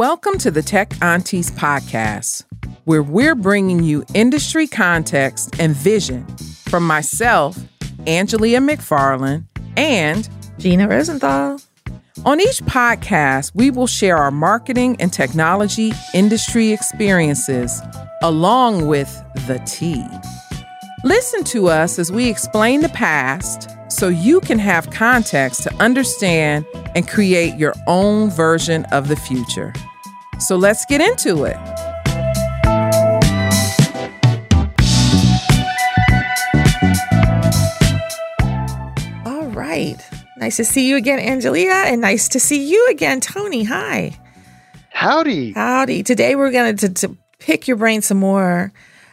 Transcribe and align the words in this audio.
Welcome 0.00 0.38
to 0.38 0.50
the 0.50 0.62
Tech 0.62 0.94
Aunties 1.02 1.50
podcast, 1.50 2.46
where 2.84 3.02
we're 3.02 3.34
bringing 3.34 3.84
you 3.84 4.02
industry 4.14 4.66
context 4.66 5.60
and 5.60 5.76
vision 5.76 6.26
from 6.64 6.86
myself, 6.86 7.58
Angelia 8.06 8.66
McFarland, 8.66 9.44
and 9.76 10.26
Gina 10.56 10.88
Rosenthal. 10.88 11.60
On 12.24 12.40
each 12.40 12.62
podcast, 12.62 13.52
we 13.54 13.70
will 13.70 13.86
share 13.86 14.16
our 14.16 14.30
marketing 14.30 14.96
and 15.00 15.12
technology 15.12 15.92
industry 16.14 16.72
experiences 16.72 17.82
along 18.22 18.86
with 18.86 19.14
the 19.46 19.58
tea. 19.66 20.06
Listen 21.04 21.44
to 21.44 21.68
us 21.68 21.98
as 21.98 22.10
we 22.10 22.30
explain 22.30 22.80
the 22.80 22.88
past 22.88 23.68
so 23.90 24.08
you 24.08 24.40
can 24.40 24.58
have 24.58 24.88
context 24.90 25.62
to 25.64 25.74
understand 25.74 26.64
and 26.94 27.06
create 27.06 27.54
your 27.56 27.74
own 27.86 28.30
version 28.30 28.86
of 28.86 29.08
the 29.08 29.16
future. 29.16 29.74
So 30.40 30.56
let's 30.56 30.84
get 30.86 31.00
into 31.00 31.44
it. 31.44 31.56
All 39.26 39.46
right. 39.50 39.96
Nice 40.38 40.56
to 40.56 40.64
see 40.64 40.88
you 40.88 40.96
again, 40.96 41.18
Angelia, 41.18 41.84
and 41.86 42.00
nice 42.00 42.28
to 42.30 42.40
see 42.40 42.66
you 42.66 42.88
again, 42.90 43.20
Tony. 43.20 43.64
Hi. 43.64 44.18
Howdy. 44.90 45.52
Howdy. 45.52 46.02
Today 46.02 46.34
we're 46.34 46.50
going 46.50 46.76
to, 46.76 46.88
to 46.88 47.16
pick 47.38 47.68
your 47.68 47.76
brain 47.76 48.00
some 48.00 48.18
more 48.18 48.72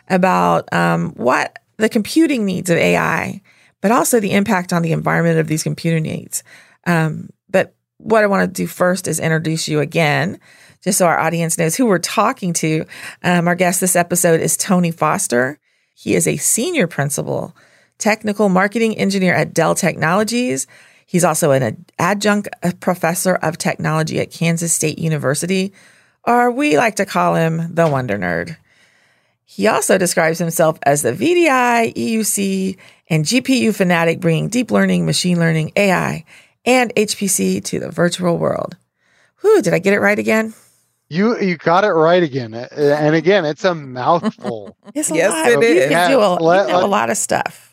about 0.09 0.71
um, 0.73 1.11
what 1.11 1.59
the 1.75 1.89
computing 1.89 2.45
needs 2.45 2.69
of 2.69 2.77
AI, 2.77 3.41
but 3.81 3.91
also 3.91 4.19
the 4.19 4.31
impact 4.31 4.71
on 4.71 4.81
the 4.81 4.93
environment 4.93 5.39
of 5.39 5.47
these 5.47 5.63
computer 5.63 5.99
needs. 5.99 6.43
Um, 6.85 7.29
but 7.49 7.75
what 7.97 8.23
I 8.23 8.27
want 8.27 8.47
to 8.47 8.61
do 8.61 8.67
first 8.67 9.07
is 9.07 9.19
introduce 9.19 9.67
you 9.67 9.79
again, 9.81 10.39
just 10.87 10.99
so 10.99 11.05
our 11.05 11.19
audience 11.19 11.57
knows 11.57 11.75
who 11.75 11.85
we're 11.85 11.99
talking 11.99 12.53
to. 12.53 12.85
Um, 13.21 13.49
our 13.49 13.55
guest 13.55 13.81
this 13.81 13.97
episode 13.97 14.39
is 14.39 14.55
Tony 14.55 14.89
Foster. 14.89 15.59
He 15.93 16.15
is 16.15 16.25
a 16.25 16.37
senior 16.37 16.87
principal, 16.87 17.53
technical 17.97 18.47
marketing 18.47 18.97
engineer 18.97 19.33
at 19.33 19.53
Dell 19.53 19.75
Technologies. 19.75 20.65
He's 21.05 21.25
also 21.25 21.51
an 21.51 21.85
adjunct 21.99 22.47
professor 22.79 23.35
of 23.35 23.57
technology 23.57 24.21
at 24.21 24.31
Kansas 24.31 24.71
State 24.71 24.97
University, 24.97 25.73
or 26.23 26.51
we 26.51 26.77
like 26.77 26.95
to 26.95 27.05
call 27.05 27.35
him 27.35 27.75
the 27.75 27.89
Wonder 27.89 28.17
Nerd. 28.17 28.55
He 29.43 29.67
also 29.67 29.97
describes 29.97 30.39
himself 30.39 30.79
as 30.83 31.01
the 31.01 31.11
VDI, 31.11 31.95
EUC, 31.95 32.77
and 33.09 33.25
GPU 33.25 33.75
fanatic, 33.75 34.21
bringing 34.21 34.47
deep 34.47 34.71
learning, 34.71 35.05
machine 35.05 35.37
learning, 35.37 35.73
AI, 35.75 36.23
and 36.63 36.95
HPC 36.95 37.61
to 37.65 37.81
the 37.81 37.91
virtual 37.91 38.37
world. 38.37 38.77
Whew, 39.41 39.61
did 39.61 39.73
I 39.73 39.79
get 39.79 39.93
it 39.93 39.99
right 39.99 40.17
again? 40.17 40.53
You 41.09 41.39
you 41.39 41.55
got 41.57 41.83
it 41.85 41.91
right 41.91 42.21
again, 42.21 42.53
and 42.53 43.15
again, 43.15 43.45
it's 43.45 43.63
a 43.63 43.73
mouthful. 43.75 44.75
It's 44.93 45.09
a 45.09 45.15
Yes, 45.15 45.31
lot. 45.31 45.47
it 45.63 45.69
You 45.69 45.81
is. 45.83 45.89
can 45.89 46.11
do 46.11 46.19
a, 46.19 46.33
you 46.37 46.45
Let- 46.45 46.69
a 46.69 46.85
lot 46.85 47.09
of 47.09 47.17
stuff. 47.17 47.63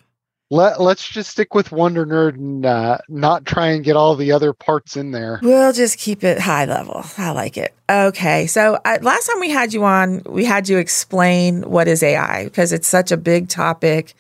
Let 0.51 0.81
Let's 0.81 1.09
just 1.09 1.31
stick 1.31 1.53
with 1.55 1.73
Wonder 1.73 2.07
Nerd 2.07 2.35
and 2.35 2.65
uh, 2.67 2.99
not 3.09 3.45
try 3.45 3.69
and 3.69 3.83
get 3.83 3.97
all 3.97 4.15
the 4.15 4.31
other 4.31 4.53
parts 4.53 4.97
in 4.97 5.11
there. 5.11 5.41
We'll 5.43 5.73
just 5.73 5.99
keep 5.99 6.23
it 6.23 6.39
high 6.39 6.67
level. 6.67 7.03
I 7.19 7.31
like 7.31 7.57
it. 7.57 7.75
Okay. 7.91 8.47
So 8.47 8.79
uh, 8.85 8.99
last 9.01 9.27
time 9.27 9.41
we 9.41 9.51
had 9.51 9.73
you 9.73 9.85
on, 9.85 10.23
we 10.27 10.45
had 10.45 10.69
you 10.69 10.77
explain 10.79 11.63
what 11.63 11.89
is 11.89 12.03
AI 12.05 12.45
because 12.45 12.73
it's 12.73 12.87
such 12.87 13.11
a 13.11 13.17
big 13.17 13.49
topic. 13.49 14.15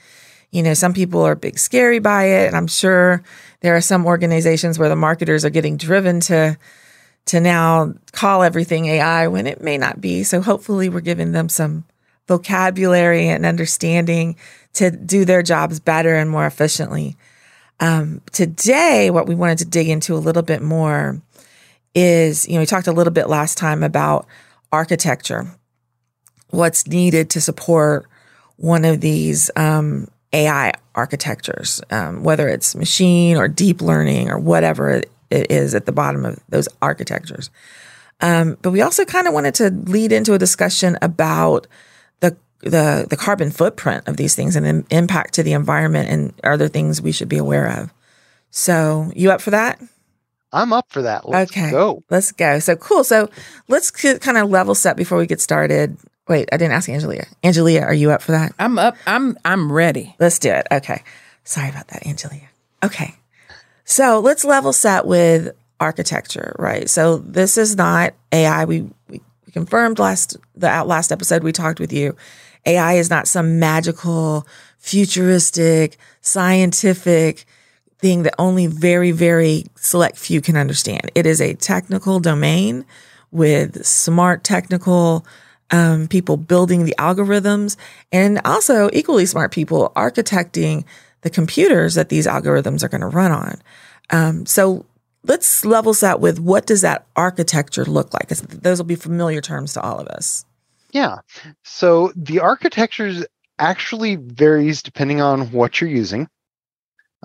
You 0.50 0.62
know, 0.62 0.74
some 0.74 0.94
people 0.94 1.20
are 1.22 1.34
big 1.36 1.58
scary 1.58 1.98
by 2.00 2.24
it. 2.24 2.46
And 2.48 2.56
I'm 2.56 2.68
sure 2.68 3.22
there 3.60 3.76
are 3.76 3.82
some 3.82 4.04
organizations 4.06 4.76
where 4.78 4.88
the 4.88 4.96
marketers 4.96 5.44
are 5.44 5.50
getting 5.50 5.76
driven 5.76 6.20
to 6.20 6.56
to 7.26 7.40
now 7.40 7.94
call 8.12 8.42
everything 8.42 8.86
AI 8.86 9.28
when 9.28 9.46
it 9.46 9.62
may 9.62 9.78
not 9.78 10.00
be. 10.00 10.22
So 10.22 10.40
hopefully 10.40 10.88
we're 10.88 11.00
giving 11.00 11.32
them 11.32 11.48
some 11.48 11.84
vocabulary 12.26 13.28
and 13.28 13.46
understanding 13.46 14.36
to 14.74 14.90
do 14.90 15.24
their 15.24 15.42
jobs 15.42 15.80
better 15.80 16.14
and 16.14 16.30
more 16.30 16.46
efficiently. 16.46 17.16
Um, 17.80 18.22
today, 18.32 19.10
what 19.10 19.26
we 19.26 19.34
wanted 19.34 19.58
to 19.58 19.64
dig 19.64 19.88
into 19.88 20.14
a 20.14 20.16
little 20.16 20.42
bit 20.42 20.62
more 20.62 21.20
is, 21.94 22.46
you 22.46 22.54
know, 22.54 22.60
we 22.60 22.66
talked 22.66 22.86
a 22.86 22.92
little 22.92 23.12
bit 23.12 23.28
last 23.28 23.58
time 23.58 23.82
about 23.82 24.26
architecture, 24.72 25.46
what's 26.50 26.86
needed 26.86 27.30
to 27.30 27.40
support 27.40 28.06
one 28.56 28.84
of 28.84 29.00
these 29.00 29.50
um, 29.56 30.08
AI 30.32 30.72
architectures, 30.94 31.80
um, 31.90 32.22
whether 32.22 32.48
it's 32.48 32.74
machine 32.74 33.36
or 33.36 33.48
deep 33.48 33.80
learning 33.80 34.30
or 34.30 34.38
whatever 34.38 35.02
it 35.34 35.50
is 35.50 35.74
at 35.74 35.86
the 35.86 35.92
bottom 35.92 36.24
of 36.24 36.38
those 36.48 36.68
architectures. 36.80 37.50
Um, 38.20 38.56
but 38.62 38.70
we 38.70 38.80
also 38.80 39.04
kind 39.04 39.26
of 39.26 39.34
wanted 39.34 39.54
to 39.56 39.70
lead 39.70 40.12
into 40.12 40.34
a 40.34 40.38
discussion 40.38 40.96
about 41.02 41.66
the 42.20 42.36
the 42.60 43.06
the 43.10 43.16
carbon 43.16 43.50
footprint 43.50 44.06
of 44.08 44.16
these 44.16 44.34
things 44.34 44.56
and 44.56 44.64
the 44.64 44.84
impact 44.96 45.34
to 45.34 45.42
the 45.42 45.52
environment 45.52 46.08
and 46.08 46.32
other 46.44 46.68
things 46.68 47.02
we 47.02 47.12
should 47.12 47.28
be 47.28 47.38
aware 47.38 47.66
of. 47.80 47.92
So, 48.50 49.10
you 49.16 49.32
up 49.32 49.40
for 49.40 49.50
that? 49.50 49.80
I'm 50.52 50.72
up 50.72 50.86
for 50.90 51.02
that. 51.02 51.28
Let's 51.28 51.50
Okay. 51.50 51.72
go. 51.72 52.04
Let's 52.08 52.30
go. 52.30 52.60
So 52.60 52.76
cool. 52.76 53.02
So 53.02 53.28
let's 53.66 53.90
kind 53.90 54.38
of 54.38 54.48
level 54.48 54.76
set 54.76 54.96
before 54.96 55.18
we 55.18 55.26
get 55.26 55.40
started. 55.40 55.96
Wait, 56.28 56.48
I 56.52 56.56
didn't 56.56 56.74
ask 56.74 56.88
Angelia. 56.88 57.26
Angelia, 57.42 57.82
are 57.82 57.92
you 57.92 58.12
up 58.12 58.22
for 58.22 58.30
that? 58.32 58.54
I'm 58.60 58.78
up. 58.78 58.96
I'm 59.08 59.36
I'm 59.44 59.72
ready. 59.72 60.14
Let's 60.20 60.38
do 60.38 60.50
it. 60.52 60.68
Okay. 60.70 61.02
Sorry 61.42 61.68
about 61.68 61.88
that, 61.88 62.04
Angelia. 62.04 62.46
Okay. 62.84 63.16
So 63.84 64.18
let's 64.20 64.44
level 64.44 64.72
set 64.72 65.06
with 65.06 65.54
architecture, 65.80 66.54
right? 66.58 66.88
So 66.88 67.18
this 67.18 67.58
is 67.58 67.76
not 67.76 68.14
AI. 68.32 68.64
We 68.64 68.88
we, 69.08 69.20
confirmed 69.52 69.98
last 69.98 70.36
the 70.56 70.68
out 70.68 70.88
last 70.88 71.12
episode 71.12 71.42
we 71.42 71.52
talked 71.52 71.78
with 71.78 71.92
you. 71.92 72.16
AI 72.66 72.94
is 72.94 73.10
not 73.10 73.28
some 73.28 73.58
magical, 73.58 74.46
futuristic, 74.78 75.96
scientific 76.22 77.44
thing 77.98 78.22
that 78.24 78.34
only 78.38 78.66
very, 78.66 79.12
very 79.12 79.64
select 79.76 80.18
few 80.18 80.40
can 80.40 80.56
understand. 80.56 81.10
It 81.14 81.26
is 81.26 81.40
a 81.40 81.54
technical 81.54 82.20
domain 82.20 82.84
with 83.30 83.84
smart 83.84 84.44
technical 84.44 85.26
um, 85.70 86.08
people 86.08 86.36
building 86.36 86.84
the 86.84 86.94
algorithms 86.98 87.76
and 88.12 88.40
also 88.44 88.90
equally 88.92 89.26
smart 89.26 89.52
people 89.52 89.92
architecting 89.96 90.84
the 91.24 91.30
computers 91.30 91.94
that 91.94 92.10
these 92.10 92.26
algorithms 92.26 92.84
are 92.84 92.88
going 92.88 93.00
to 93.00 93.08
run 93.08 93.32
on. 93.32 93.60
Um, 94.10 94.46
so 94.46 94.86
let's 95.24 95.64
level 95.64 95.94
set 95.94 96.20
with 96.20 96.38
what 96.38 96.66
does 96.66 96.82
that 96.82 97.06
architecture 97.16 97.84
look 97.84 98.12
like? 98.14 98.28
Those 98.28 98.78
will 98.78 98.84
be 98.84 98.94
familiar 98.94 99.40
terms 99.40 99.72
to 99.72 99.80
all 99.80 99.98
of 99.98 100.06
us. 100.08 100.44
Yeah. 100.92 101.18
So 101.64 102.12
the 102.14 102.38
architecture 102.38 103.26
actually 103.58 104.16
varies 104.16 104.82
depending 104.82 105.20
on 105.20 105.50
what 105.50 105.80
you're 105.80 105.90
using, 105.90 106.28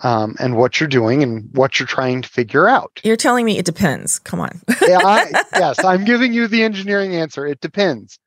um, 0.01 0.35
and 0.39 0.55
what 0.55 0.79
you're 0.79 0.89
doing, 0.89 1.21
and 1.21 1.49
what 1.53 1.79
you're 1.79 1.87
trying 1.87 2.21
to 2.21 2.29
figure 2.29 2.67
out. 2.67 3.01
You're 3.03 3.17
telling 3.17 3.45
me 3.45 3.57
it 3.57 3.65
depends. 3.65 4.17
Come 4.19 4.39
on. 4.39 4.61
yeah, 4.87 4.99
I, 5.03 5.43
yes, 5.53 5.83
I'm 5.83 6.05
giving 6.05 6.33
you 6.33 6.47
the 6.47 6.63
engineering 6.63 7.15
answer. 7.15 7.45
It 7.45 7.59
depends. 7.59 8.17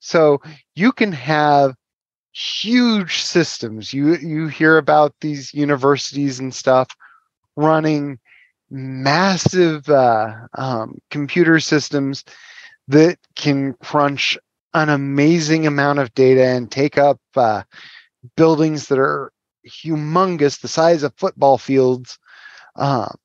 So 0.00 0.40
you 0.76 0.92
can 0.92 1.12
have 1.12 1.74
huge 2.38 3.22
systems. 3.22 3.92
You 3.92 4.16
you 4.16 4.48
hear 4.48 4.78
about 4.78 5.14
these 5.20 5.52
universities 5.52 6.38
and 6.38 6.54
stuff 6.54 6.88
running 7.56 8.18
massive 8.70 9.88
uh, 9.88 10.34
um, 10.54 10.98
computer 11.10 11.58
systems 11.58 12.24
that 12.86 13.18
can 13.34 13.74
crunch 13.82 14.38
an 14.74 14.88
amazing 14.88 15.66
amount 15.66 15.98
of 15.98 16.14
data 16.14 16.44
and 16.44 16.70
take 16.70 16.96
up 16.96 17.18
uh, 17.34 17.62
buildings 18.36 18.86
that 18.88 18.98
are 18.98 19.32
humongous, 19.66 20.60
the 20.60 20.68
size 20.68 21.02
of 21.02 21.12
football 21.16 21.58
fields. 21.58 22.18
Um, 22.76 23.16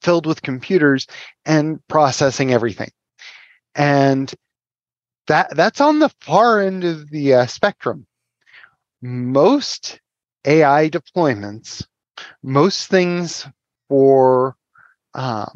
filled 0.00 0.26
with 0.26 0.42
computers 0.42 1.06
and 1.44 1.86
processing 1.88 2.52
everything 2.52 2.90
and 3.74 4.32
that 5.26 5.54
that's 5.56 5.80
on 5.80 5.98
the 5.98 6.08
far 6.20 6.60
end 6.60 6.84
of 6.84 7.10
the 7.10 7.34
uh, 7.34 7.46
spectrum 7.46 8.06
most 9.02 10.00
ai 10.44 10.88
deployments 10.88 11.84
most 12.42 12.88
things 12.88 13.46
for 13.88 14.56
um, 15.14 15.50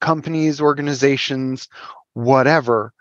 companies 0.00 0.60
organizations 0.60 1.68
whatever 2.14 2.92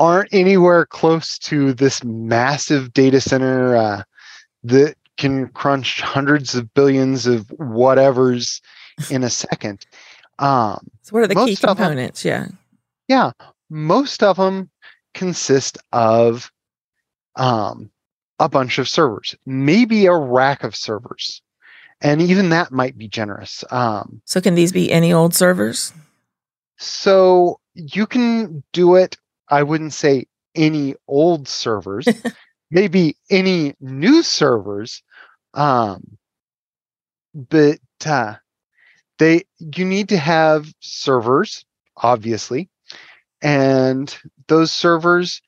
aren't 0.00 0.32
anywhere 0.34 0.84
close 0.86 1.38
to 1.38 1.72
this 1.72 2.02
massive 2.02 2.92
data 2.92 3.20
center 3.20 3.76
uh, 3.76 4.02
that 4.64 4.96
can 5.16 5.48
crunch 5.50 6.00
hundreds 6.00 6.54
of 6.56 6.72
billions 6.74 7.26
of 7.26 7.46
whatevers 7.58 8.60
in 9.10 9.22
a 9.22 9.30
second. 9.30 9.86
Um, 10.40 10.88
So 11.02 11.12
what 11.12 11.22
are 11.22 11.26
the 11.28 11.34
key 11.36 11.40
Most 11.40 11.64
of 11.64 11.70
'em- 11.70 11.76
components? 11.76 12.24
Yeah. 12.24 12.48
yeah, 13.06 13.30
most 13.70 14.22
of 14.22 14.36
them 14.36 14.70
consist 15.14 15.78
of 15.92 16.50
um, 17.36 17.90
a 18.38 18.48
bunch 18.48 18.78
of 18.78 18.88
servers, 18.88 19.34
maybe 19.46 20.06
a 20.06 20.14
rack 20.14 20.64
of 20.64 20.74
servers, 20.76 21.42
and 22.00 22.20
even 22.20 22.50
that 22.50 22.72
might 22.72 22.98
be 22.98 23.08
generous. 23.08 23.64
Um, 23.70 24.20
So 24.24 24.40
can 24.40 24.54
these 24.54 24.72
be 24.72 24.90
any 24.92 25.12
old 25.12 25.34
servers? 25.34 25.92
So 26.76 27.60
you 27.74 28.06
can 28.06 28.62
do 28.72 28.96
it, 28.96 29.16
I 29.48 29.62
wouldn't 29.62 29.92
say 29.92 30.26
any 30.54 30.94
old 31.08 31.48
servers, 31.48 32.06
maybe 32.70 33.16
any 33.30 33.74
new 33.80 34.22
servers. 34.22 35.02
Um, 35.54 36.18
but 37.34 37.78
uh, 38.04 38.34
they 39.18 39.44
you 39.58 39.84
need 39.84 40.08
to 40.10 40.18
have 40.18 40.72
servers, 40.80 41.64
obviously, 41.96 42.68
and 43.44 44.16
those 44.48 44.72
servers 44.72 45.40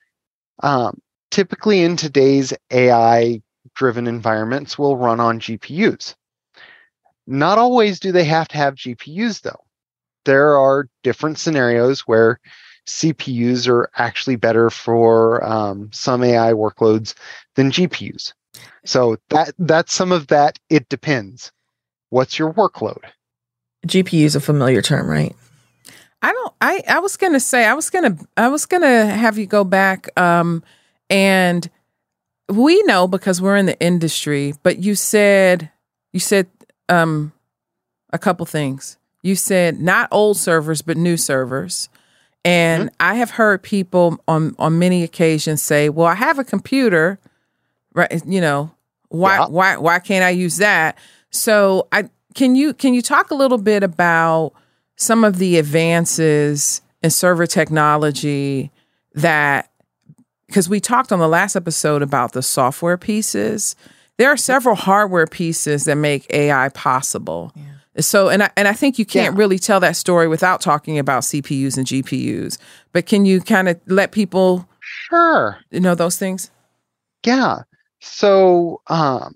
um, 0.63 1.01
typically 1.31 1.83
in 1.83 1.97
today's 1.97 2.53
AI 2.71 3.41
driven 3.75 4.07
environments 4.07 4.77
will 4.77 4.95
run 4.95 5.19
on 5.19 5.39
GPUs. 5.39 6.15
Not 7.25 7.57
always 7.57 7.99
do 7.99 8.11
they 8.13 8.23
have 8.23 8.47
to 8.49 8.57
have 8.57 8.75
GPUs, 8.75 9.41
though. 9.41 9.63
There 10.23 10.57
are 10.57 10.87
different 11.03 11.39
scenarios 11.39 12.01
where 12.01 12.39
CPUs 12.87 13.67
are 13.67 13.89
actually 13.97 14.37
better 14.37 14.69
for 14.69 15.43
um, 15.43 15.89
some 15.91 16.23
AI 16.23 16.53
workloads 16.53 17.13
than 17.55 17.71
GPUs. 17.71 18.33
So 18.85 19.17
that 19.29 19.53
that's 19.59 19.93
some 19.93 20.11
of 20.11 20.27
that. 20.27 20.57
It 20.69 20.87
depends. 20.87 21.51
What's 22.09 22.39
your 22.39 22.53
workload? 22.53 23.03
GPU 23.85 24.23
is 24.23 24.35
a 24.35 24.41
familiar 24.41 24.81
term, 24.81 25.09
right? 25.09 25.35
I 26.27 26.33
don't. 26.33 26.53
I 26.59 26.83
I 26.89 26.99
was 26.99 27.15
gonna 27.15 27.39
say 27.39 27.65
I 27.65 27.73
was 27.73 27.89
gonna 27.89 28.17
I 28.35 28.49
was 28.49 28.65
gonna 28.65 29.05
have 29.05 29.37
you 29.37 29.45
go 29.45 29.63
back. 29.63 30.09
Um, 30.19 30.61
and 31.09 31.69
we 32.49 32.83
know 32.83 33.07
because 33.07 33.41
we're 33.41 33.55
in 33.55 33.65
the 33.65 33.79
industry. 33.79 34.53
But 34.61 34.79
you 34.79 34.93
said 34.93 35.71
you 36.11 36.19
said 36.19 36.47
um 36.89 37.31
a 38.11 38.19
couple 38.19 38.45
things. 38.45 38.97
You 39.23 39.37
said 39.37 39.79
not 39.79 40.09
old 40.11 40.35
servers, 40.35 40.81
but 40.81 40.97
new 40.97 41.15
servers. 41.15 41.87
And 42.43 42.89
mm-hmm. 42.89 42.95
I 42.99 43.15
have 43.15 43.31
heard 43.31 43.63
people 43.63 44.21
on 44.27 44.53
on 44.59 44.77
many 44.79 45.03
occasions 45.03 45.61
say, 45.61 45.87
"Well, 45.87 46.07
I 46.07 46.15
have 46.15 46.39
a 46.39 46.43
computer, 46.43 47.19
right? 47.93 48.21
You 48.25 48.41
know, 48.41 48.71
why 49.07 49.37
yeah. 49.37 49.47
why 49.47 49.77
why 49.77 49.99
can't 49.99 50.25
I 50.25 50.31
use 50.31 50.57
that?" 50.57 50.97
So, 51.29 51.87
I 51.93 52.09
can 52.35 52.57
you 52.57 52.73
can 52.73 52.93
you 52.93 53.01
talk 53.01 53.31
a 53.31 53.35
little 53.35 53.57
bit 53.57 53.81
about 53.81 54.51
some 54.97 55.23
of 55.23 55.37
the 55.37 55.57
advances 55.57 56.81
in 57.01 57.09
server 57.09 57.47
technology 57.47 58.71
that 59.13 59.71
because 60.47 60.69
we 60.69 60.79
talked 60.79 61.11
on 61.11 61.19
the 61.19 61.27
last 61.27 61.55
episode 61.55 62.01
about 62.01 62.33
the 62.33 62.41
software 62.41 62.97
pieces. 62.97 63.75
There 64.17 64.29
are 64.29 64.37
several 64.37 64.75
hardware 64.75 65.27
pieces 65.27 65.83
that 65.83 65.95
make 65.95 66.25
AI 66.33 66.69
possible. 66.69 67.51
Yeah. 67.55 67.63
So, 67.99 68.29
and 68.29 68.43
I, 68.43 68.49
and 68.55 68.67
I 68.67 68.73
think 68.73 68.97
you 68.99 69.05
can't 69.05 69.35
yeah. 69.35 69.39
really 69.39 69.59
tell 69.59 69.79
that 69.79 69.95
story 69.95 70.27
without 70.27 70.61
talking 70.61 70.99
about 70.99 71.23
CPUs 71.23 71.77
and 71.77 71.85
GPUs. 71.85 72.57
But 72.93 73.05
can 73.05 73.25
you 73.25 73.41
kind 73.41 73.69
of 73.69 73.79
let 73.87 74.11
people 74.11 74.67
sure 74.79 75.57
you 75.71 75.79
know 75.79 75.95
those 75.95 76.17
things? 76.17 76.51
Yeah. 77.25 77.63
So, 77.99 78.81
um, 78.87 79.35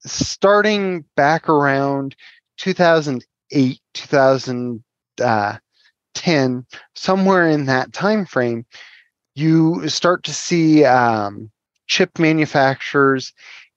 starting 0.00 1.04
back 1.16 1.48
around 1.48 2.16
2008, 2.58 3.24
2010, 3.50 4.82
uh, 5.22 5.58
somewhere 6.94 7.48
in 7.48 7.66
that 7.66 7.92
time 7.92 8.26
frame, 8.26 8.64
you 9.34 9.88
start 9.88 10.24
to 10.24 10.34
see 10.34 10.84
um, 10.84 11.50
chip 11.86 12.18
manufacturers 12.18 13.32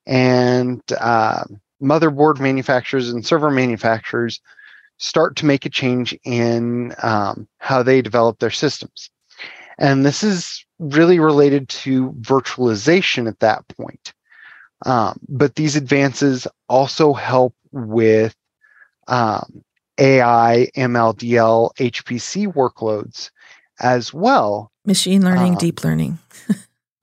and 0.05 0.81
uh, 0.99 1.43
motherboard 1.81 2.39
manufacturers 2.39 3.09
and 3.09 3.25
server 3.25 3.51
manufacturers 3.51 4.41
start 4.97 5.35
to 5.35 5.45
make 5.45 5.65
a 5.65 5.69
change 5.69 6.17
in 6.23 6.93
um, 7.01 7.47
how 7.57 7.83
they 7.83 8.01
develop 8.01 8.39
their 8.39 8.51
systems. 8.51 9.09
And 9.77 10.05
this 10.05 10.23
is 10.23 10.65
really 10.79 11.19
related 11.19 11.67
to 11.69 12.11
virtualization 12.21 13.27
at 13.27 13.39
that 13.39 13.67
point. 13.69 14.13
Um, 14.85 15.19
but 15.27 15.55
these 15.55 15.75
advances 15.75 16.47
also 16.69 17.13
help 17.13 17.55
with 17.71 18.35
um, 19.07 19.63
AI, 19.97 20.69
MLDL, 20.75 21.71
HPC 21.75 22.53
workloads 22.53 23.29
as 23.79 24.13
well. 24.13 24.71
Machine 24.85 25.23
learning, 25.23 25.53
um, 25.53 25.57
deep 25.57 25.83
learning. 25.83 26.19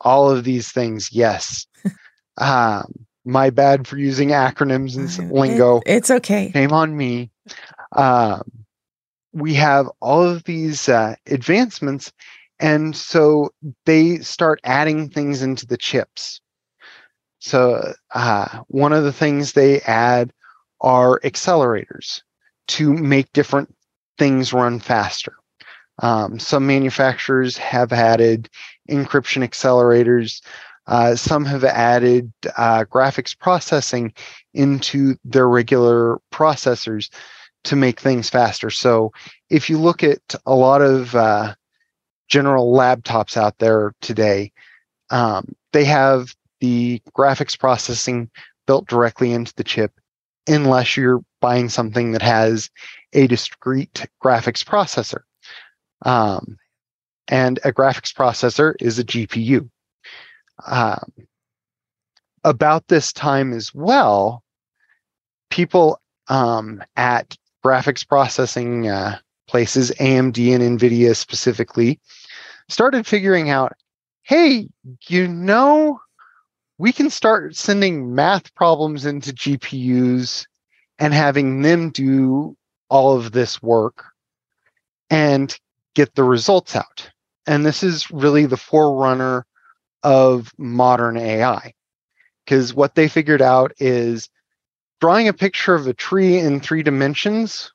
all 0.00 0.30
of 0.30 0.44
these 0.44 0.72
things, 0.72 1.12
yes. 1.12 1.66
um, 2.38 2.92
my 3.24 3.50
bad 3.50 3.86
for 3.86 3.98
using 3.98 4.30
acronyms 4.30 4.96
and 4.96 5.30
lingo. 5.30 5.78
It, 5.78 5.82
it's 5.86 6.10
okay. 6.10 6.50
Shame 6.52 6.72
on 6.72 6.96
me. 6.96 7.30
Um, 7.92 8.42
we 9.32 9.54
have 9.54 9.88
all 10.00 10.22
of 10.22 10.44
these 10.44 10.88
uh, 10.88 11.14
advancements, 11.26 12.12
and 12.58 12.96
so 12.96 13.50
they 13.86 14.18
start 14.18 14.60
adding 14.64 15.08
things 15.08 15.42
into 15.42 15.66
the 15.66 15.76
chips. 15.76 16.40
So 17.38 17.94
uh, 18.14 18.60
one 18.68 18.92
of 18.92 19.04
the 19.04 19.12
things 19.12 19.52
they 19.52 19.80
add 19.82 20.32
are 20.80 21.20
accelerators 21.20 22.22
to 22.68 22.92
make 22.92 23.32
different 23.32 23.74
things 24.18 24.52
run 24.52 24.78
faster. 24.78 25.34
Um, 26.02 26.38
some 26.38 26.66
manufacturers 26.66 27.56
have 27.58 27.92
added 27.92 28.48
encryption 28.90 29.44
accelerators. 29.44 30.40
Uh, 30.86 31.14
some 31.14 31.44
have 31.44 31.64
added 31.64 32.32
uh, 32.56 32.84
graphics 32.84 33.36
processing 33.38 34.12
into 34.54 35.16
their 35.24 35.48
regular 35.48 36.18
processors 36.32 37.10
to 37.64 37.76
make 37.76 38.00
things 38.00 38.30
faster. 38.30 38.70
So 38.70 39.12
if 39.50 39.68
you 39.68 39.78
look 39.78 40.02
at 40.02 40.34
a 40.46 40.54
lot 40.54 40.80
of 40.80 41.14
uh, 41.14 41.54
general 42.28 42.74
laptops 42.74 43.36
out 43.36 43.58
there 43.58 43.92
today, 44.00 44.52
um, 45.10 45.54
they 45.72 45.84
have 45.84 46.34
the 46.60 47.02
graphics 47.16 47.58
processing 47.58 48.30
built 48.66 48.86
directly 48.86 49.32
into 49.32 49.52
the 49.54 49.64
chip, 49.64 49.92
unless 50.46 50.96
you're 50.96 51.20
buying 51.40 51.68
something 51.68 52.12
that 52.12 52.22
has 52.22 52.70
a 53.12 53.26
discrete 53.26 54.06
graphics 54.22 54.64
processor. 54.64 55.22
Um, 56.02 56.56
and 57.28 57.58
a 57.64 57.72
graphics 57.72 58.12
processor 58.12 58.74
is 58.80 58.98
a 58.98 59.04
GPU. 59.04 59.68
Um, 60.66 61.12
about 62.44 62.88
this 62.88 63.12
time 63.12 63.52
as 63.52 63.74
well, 63.74 64.42
people 65.50 66.00
um, 66.28 66.82
at 66.96 67.36
graphics 67.64 68.06
processing 68.06 68.88
uh, 68.88 69.18
places, 69.46 69.90
AMD 69.92 70.54
and 70.54 70.78
NVIDIA 70.78 71.14
specifically, 71.14 72.00
started 72.68 73.06
figuring 73.06 73.50
out 73.50 73.72
hey, 74.22 74.68
you 75.08 75.26
know, 75.26 76.00
we 76.80 76.92
can 76.92 77.10
start 77.10 77.54
sending 77.56 78.14
math 78.14 78.54
problems 78.54 79.04
into 79.04 79.32
GPUs 79.32 80.46
and 80.98 81.12
having 81.12 81.60
them 81.60 81.90
do 81.90 82.56
all 82.88 83.16
of 83.16 83.32
this 83.32 83.62
work. 83.62 84.06
And 85.10 85.56
get 85.94 86.14
the 86.14 86.24
results 86.24 86.76
out. 86.76 87.10
And 87.46 87.66
this 87.66 87.82
is 87.82 88.10
really 88.10 88.46
the 88.46 88.56
forerunner 88.56 89.44
of 90.02 90.52
modern 90.56 91.16
AI. 91.16 91.74
Because 92.44 92.72
what 92.72 92.94
they 92.94 93.08
figured 93.08 93.42
out 93.42 93.72
is 93.78 94.28
drawing 95.00 95.28
a 95.28 95.32
picture 95.32 95.74
of 95.74 95.86
a 95.86 95.94
tree 95.94 96.38
in 96.38 96.60
three 96.60 96.82
dimensions 96.82 97.72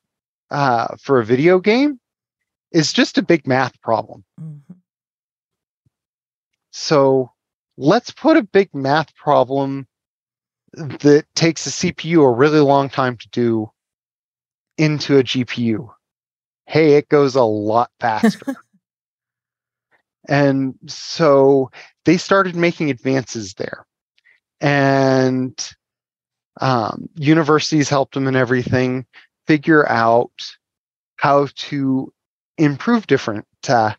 uh, 0.50 0.96
for 1.00 1.20
a 1.20 1.24
video 1.24 1.58
game 1.58 2.00
is 2.72 2.92
just 2.92 3.18
a 3.18 3.22
big 3.22 3.46
math 3.46 3.80
problem. 3.80 4.24
Mm-hmm. 4.40 4.74
So 6.72 7.30
let's 7.76 8.10
put 8.10 8.36
a 8.36 8.42
big 8.42 8.74
math 8.74 9.14
problem 9.14 9.86
that 10.72 11.24
takes 11.34 11.66
a 11.66 11.70
CPU 11.70 12.24
a 12.24 12.30
really 12.30 12.60
long 12.60 12.88
time 12.88 13.16
to 13.16 13.28
do 13.30 13.70
into 14.78 15.18
a 15.18 15.22
GPU 15.22 15.90
hey, 16.66 16.94
it 16.94 17.08
goes 17.08 17.34
a 17.34 17.42
lot 17.42 17.90
faster. 18.00 18.56
and 20.28 20.74
so 20.86 21.70
they 22.04 22.16
started 22.16 22.56
making 22.56 22.90
advances 22.90 23.54
there. 23.54 23.86
And 24.60 25.58
um, 26.60 27.08
universities 27.14 27.88
helped 27.88 28.14
them 28.14 28.26
and 28.26 28.36
everything 28.36 29.06
figure 29.46 29.88
out 29.88 30.32
how 31.16 31.48
to 31.54 32.12
improve 32.58 33.06
different 33.06 33.46
uh, 33.68 33.92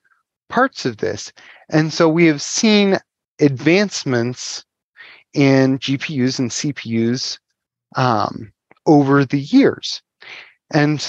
parts 0.50 0.86
of 0.86 0.98
this. 0.98 1.32
And 1.70 1.94
so 1.94 2.10
we 2.10 2.26
have 2.26 2.42
seen 2.42 2.98
advancements 3.40 4.66
in 5.34 5.78
GPUs 5.80 6.40
and 6.40 6.50
CPUs 6.50 7.40
um, 7.96 8.52
over 8.86 9.26
the 9.26 9.40
years. 9.40 10.02
And 10.74 11.06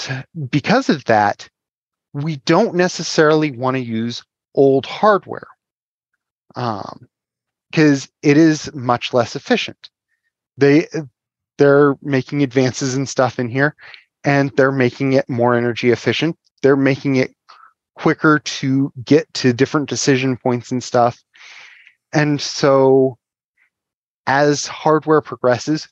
because 0.49 0.89
of 0.89 1.03
that, 1.05 1.49
we 2.13 2.37
don't 2.37 2.75
necessarily 2.75 3.51
want 3.51 3.75
to 3.75 3.81
use 3.83 4.23
old 4.55 4.85
hardware 4.85 5.47
because 6.53 6.83
um, 8.03 8.09
it 8.21 8.37
is 8.37 8.73
much 8.73 9.13
less 9.13 9.35
efficient. 9.35 9.89
They 10.57 10.87
they're 11.57 11.95
making 12.01 12.41
advances 12.41 12.95
and 12.95 13.07
stuff 13.07 13.37
in 13.37 13.49
here, 13.49 13.75
and 14.23 14.51
they're 14.55 14.71
making 14.71 15.13
it 15.13 15.29
more 15.29 15.55
energy 15.55 15.91
efficient. 15.91 16.37
they're 16.61 16.75
making 16.75 17.15
it 17.17 17.33
quicker 17.95 18.39
to 18.39 18.91
get 19.03 19.31
to 19.33 19.53
different 19.53 19.89
decision 19.89 20.37
points 20.37 20.71
and 20.71 20.83
stuff. 20.83 21.21
And 22.13 22.41
so 22.41 23.17
as 24.27 24.65
hardware 24.65 25.21
progresses, 25.21 25.87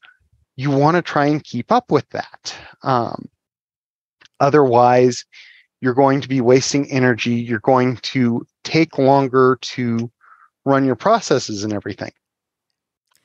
you 0.56 0.72
want 0.72 0.96
to 0.96 1.02
try 1.02 1.28
and 1.28 1.44
keep 1.44 1.72
up 1.72 1.92
with 1.92 2.10
that. 2.10 2.56
Um, 2.84 3.30
otherwise, 4.40 5.26
you're 5.82 5.94
going 5.94 6.22
to 6.22 6.28
be 6.28 6.42
wasting 6.42 6.90
energy. 6.92 7.36
You're 7.36 7.60
going 7.60 7.98
to 7.98 8.46
take 8.64 8.98
longer 8.98 9.58
to 9.62 10.12
run 10.66 10.86
your 10.86 10.96
processes 10.96 11.64
and 11.64 11.74
everything. 11.74 12.12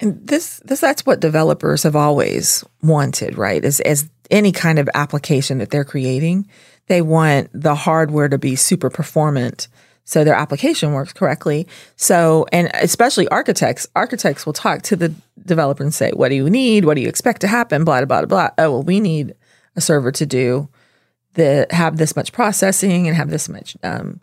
And 0.00 0.26
this, 0.26 0.60
this 0.64 0.80
that's 0.80 1.06
what 1.06 1.20
developers 1.20 1.84
have 1.84 1.96
always 1.96 2.64
wanted, 2.82 3.38
right? 3.38 3.64
As 3.64 3.80
as 3.80 4.10
any 4.30 4.50
kind 4.50 4.78
of 4.78 4.88
application 4.94 5.58
that 5.58 5.70
they're 5.70 5.84
creating, 5.84 6.48
they 6.88 7.02
want 7.02 7.50
the 7.52 7.74
hardware 7.74 8.28
to 8.28 8.38
be 8.38 8.56
super 8.56 8.90
performant 8.90 9.68
so 10.04 10.24
their 10.24 10.34
application 10.34 10.92
works 10.92 11.12
correctly. 11.12 11.66
So, 11.96 12.46
and 12.52 12.70
especially 12.74 13.28
architects, 13.28 13.86
architects 13.94 14.44
will 14.44 14.52
talk 14.52 14.82
to 14.82 14.96
the 14.96 15.14
developer 15.44 15.82
and 15.82 15.94
say, 15.94 16.10
"What 16.12 16.28
do 16.28 16.34
you 16.34 16.50
need? 16.50 16.84
What 16.84 16.94
do 16.94 17.00
you 17.00 17.08
expect 17.08 17.40
to 17.42 17.48
happen?" 17.48 17.84
Blah 17.84 18.04
blah 18.04 18.24
blah. 18.24 18.50
Oh 18.58 18.72
well, 18.72 18.82
we 18.82 19.00
need 19.00 19.34
a 19.76 19.80
server 19.80 20.12
to 20.12 20.26
do 20.26 20.68
the 21.34 21.66
have 21.70 21.96
this 21.96 22.16
much 22.16 22.32
processing 22.32 23.06
and 23.06 23.16
have 23.16 23.30
this 23.30 23.48
much 23.48 23.76
um, 23.82 24.20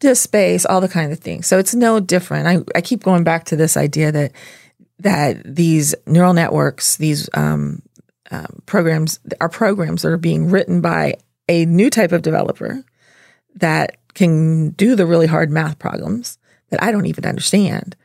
disk 0.00 0.22
space, 0.22 0.64
all 0.64 0.80
the 0.80 0.88
kind 0.88 1.12
of 1.12 1.18
things. 1.18 1.46
So 1.46 1.58
it's 1.58 1.74
no 1.74 2.00
different. 2.00 2.46
I, 2.46 2.78
I 2.78 2.80
keep 2.80 3.02
going 3.02 3.24
back 3.24 3.44
to 3.46 3.56
this 3.56 3.76
idea 3.76 4.12
that 4.12 4.32
that 4.98 5.42
these 5.44 5.94
neural 6.06 6.32
networks, 6.34 6.96
these 6.96 7.28
um, 7.34 7.82
um, 8.30 8.62
programs, 8.66 9.18
are 9.40 9.48
programs 9.48 10.02
that 10.02 10.08
are 10.08 10.18
being 10.18 10.50
written 10.50 10.80
by 10.80 11.14
a 11.48 11.64
new 11.66 11.90
type 11.90 12.12
of 12.12 12.22
developer 12.22 12.84
that 13.56 13.96
can 14.14 14.70
do 14.70 14.94
the 14.94 15.06
really 15.06 15.26
hard 15.26 15.50
math 15.50 15.78
problems 15.78 16.38
that 16.70 16.82
I 16.82 16.92
don't 16.92 17.06
even 17.06 17.26
understand. 17.26 17.96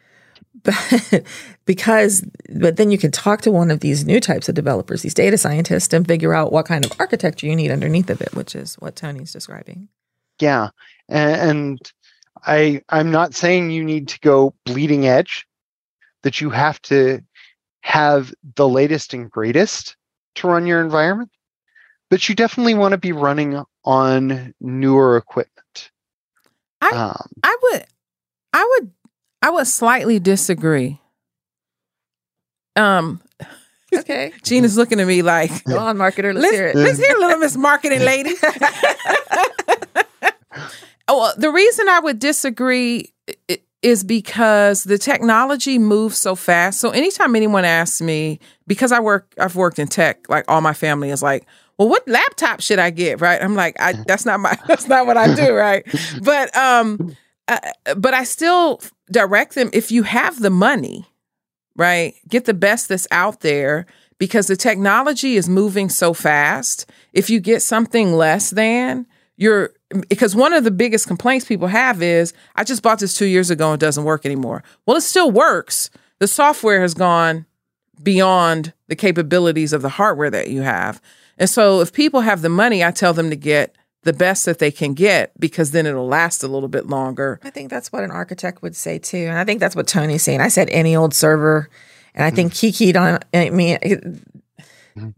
But 0.63 1.23
because, 1.65 2.25
but 2.53 2.77
then 2.77 2.91
you 2.91 2.97
can 2.97 3.11
talk 3.11 3.41
to 3.41 3.51
one 3.51 3.71
of 3.71 3.79
these 3.79 4.05
new 4.05 4.19
types 4.19 4.49
of 4.49 4.55
developers, 4.55 5.01
these 5.01 5.13
data 5.13 5.37
scientists, 5.37 5.93
and 5.93 6.07
figure 6.07 6.33
out 6.33 6.51
what 6.51 6.65
kind 6.65 6.85
of 6.85 6.91
architecture 6.99 7.47
you 7.47 7.55
need 7.55 7.71
underneath 7.71 8.09
of 8.09 8.21
it, 8.21 8.33
which 8.35 8.55
is 8.55 8.75
what 8.75 8.95
Tony's 8.95 9.31
describing. 9.31 9.87
Yeah, 10.39 10.69
and 11.09 11.79
I 12.45 12.81
I'm 12.89 13.11
not 13.11 13.33
saying 13.33 13.71
you 13.71 13.83
need 13.83 14.09
to 14.09 14.19
go 14.19 14.53
bleeding 14.65 15.07
edge, 15.07 15.47
that 16.23 16.41
you 16.41 16.49
have 16.49 16.81
to 16.83 17.21
have 17.81 18.33
the 18.55 18.67
latest 18.67 19.13
and 19.13 19.31
greatest 19.31 19.95
to 20.35 20.47
run 20.47 20.67
your 20.67 20.81
environment, 20.81 21.31
but 22.09 22.27
you 22.27 22.35
definitely 22.35 22.73
want 22.73 22.91
to 22.91 22.97
be 22.97 23.13
running 23.13 23.63
on 23.85 24.53
newer 24.59 25.17
equipment. 25.17 25.56
I 26.81 26.89
um, 26.89 27.29
I 27.43 27.57
would 27.63 27.86
I 28.53 28.77
would 28.79 28.91
I 29.41 29.50
would 29.51 29.67
slightly 29.67 30.19
disagree. 30.19 31.00
Um 32.75 33.22
Okay. 33.93 34.34
Gina's 34.43 34.75
looking 34.75 35.00
at 35.00 35.07
me 35.07 35.22
like 35.22 35.63
Go 35.63 35.77
on, 35.77 35.98
marketer. 35.98 36.34
Let's, 36.34 36.43
let's 36.43 36.55
hear 36.55 36.67
it. 36.67 36.75
Let's 36.75 36.98
hear 37.00 37.15
a 37.15 37.19
little 37.19 37.38
Miss 37.38 37.55
Marketing 37.55 38.01
Lady. 38.05 38.34
well, 41.07 41.34
the 41.38 41.50
reason 41.50 41.88
I 41.88 42.00
would 42.01 42.19
disagree 42.19 43.13
is 43.81 44.03
because 44.03 44.84
the 44.84 44.98
technology 44.98 45.79
moves 45.79 46.17
so 46.17 46.36
fast. 46.36 46.81
So 46.81 46.89
anytime 46.89 47.34
anyone 47.36 47.63
asks 47.63 48.01
me, 48.01 48.39
because 48.67 48.91
I 48.91 49.00
work, 49.00 49.34
I've 49.39 49.55
worked 49.55 49.79
in 49.79 49.88
tech, 49.88 50.27
like 50.29 50.43
all 50.50 50.60
my 50.60 50.74
family 50.74 51.10
is 51.10 51.24
like, 51.24 51.46
well, 51.77 51.88
what 51.88 52.07
laptop 52.07 52.62
should 52.62 52.79
I 52.79 52.89
get? 52.89 53.22
Right? 53.22 53.41
I'm 53.41 53.55
like, 53.55 53.75
I, 53.79 53.93
that's 53.93 54.25
not 54.25 54.39
my, 54.39 54.57
that's 54.67 54.88
not 54.88 55.05
what 55.05 55.17
I 55.17 55.34
do, 55.34 55.53
right? 55.53 55.86
But 56.24 56.55
um, 56.55 57.15
uh, 57.48 57.60
but 57.96 58.13
I 58.13 58.24
still 58.24 58.81
direct 59.12 59.55
them 59.55 59.69
if 59.74 59.91
you 59.91 60.03
have 60.03 60.41
the 60.41 60.50
money, 60.50 61.05
right? 61.75 62.15
Get 62.27 62.46
the 62.46 62.53
best 62.53 62.89
that's 62.89 63.07
out 63.12 63.41
there 63.41 63.86
because 64.17 64.48
the 64.48 64.55
technology 64.55 65.36
is 65.36 65.48
moving 65.48 65.89
so 65.89 66.13
fast. 66.13 66.89
If 67.13 67.29
you 67.29 67.39
get 67.39 67.62
something 67.62 68.13
less 68.13 68.50
than, 68.50 69.05
you're 69.38 69.72
because 70.10 70.36
one 70.36 70.51
of 70.51 70.63
the 70.65 70.72
biggest 70.72 71.07
complaints 71.07 71.46
people 71.46 71.67
have 71.67 72.01
is 72.01 72.34
I 72.55 72.65
just 72.65 72.84
bought 72.84 73.00
this 73.00 73.13
2 73.13 73.25
years 73.25 73.50
ago 73.50 73.72
and 73.72 73.81
it 73.81 73.86
doesn't 73.86 74.03
work 74.03 74.25
anymore. 74.25 74.63
Well, 74.86 74.98
it 74.98 75.01
still 75.01 75.31
works. 75.31 75.89
The 76.19 76.27
software 76.27 76.81
has 76.81 76.93
gone 76.93 77.46
beyond 78.01 78.74
the 78.88 78.96
capabilities 78.96 79.74
of 79.74 79.81
the 79.81 79.89
hardware 79.89 80.29
that 80.29 80.50
you 80.50 80.62
have. 80.62 81.01
And 81.38 81.50
so 81.50 81.82
if 81.82 81.94
people 81.94 82.22
have 82.22 82.41
the 82.41 82.50
money, 82.50 82.84
I 82.84 82.91
tell 82.91 83.13
them 83.13 83.29
to 83.29 83.36
get 83.36 83.75
the 84.03 84.13
best 84.13 84.46
that 84.46 84.60
they 84.60 84.72
can 84.72 84.94
get 84.94 85.38
because 85.39 85.72
then 85.72 85.86
it'll 85.86 86.08
last 86.08 86.44
a 86.44 86.48
little 86.48 86.70
bit 86.70 86.88
longer. 86.88 87.39
I 87.44 87.50
think 87.50 87.70
that's 87.70 87.91
what 87.91 88.03
an 88.03 88.12
architect 88.12 88.62
would 88.62 88.75
say 88.75 89.00
too. 89.00 89.17
And 89.17 89.38
I 89.38 89.44
think 89.44 89.60
that's 89.60 89.75
what 89.75 89.88
Tony's 89.88 90.24
saying. 90.24 90.41
I 90.41 90.48
said 90.48 90.70
any 90.70 90.96
old 90.96 91.13
server. 91.13 91.70
And 92.15 92.24
I 92.25 92.32
think 92.32 92.53
he 92.53 92.72
keyed 92.72 92.98
on, 92.98 93.20
I 93.34 93.51
mean, 93.51 94.22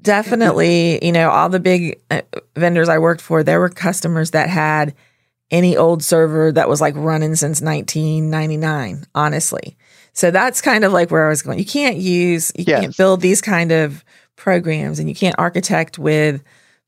definitely, 0.02 1.04
you 1.06 1.12
know, 1.12 1.30
all 1.30 1.48
the 1.48 1.60
big 1.60 2.02
uh, 2.12 2.22
vendors 2.56 2.90
I 2.90 2.98
worked 2.98 3.22
for, 3.22 3.44
there 3.44 3.60
were 3.60 3.70
customers 3.70 4.32
that 4.32 4.50
had 4.50 4.94
any 5.52 5.78
old 5.78 6.04
server 6.04 6.52
that 6.52 6.68
was 6.68 6.82
like 6.82 6.96
running 6.96 7.36
since 7.36 7.62
1999, 7.62 9.06
honestly. 9.16 9.78
So 10.14 10.32
that's 10.32 10.62
kind 10.62 10.84
of 10.84 10.92
like 10.92 11.12
where 11.12 11.28
I 11.28 11.30
was 11.30 11.42
going. 11.42 11.60
You 11.60 11.66
can't 11.66 11.98
use, 11.98 12.52
you 12.58 12.66
yes. 12.68 12.82
can't 12.82 12.98
build 12.98 13.22
these 13.22 13.42
kind 13.42 13.72
of 13.72 14.04
programs 14.40 15.00
and 15.00 15.08
you 15.08 15.14
can't 15.14 15.36
architect 15.38 16.00
with 16.00 16.44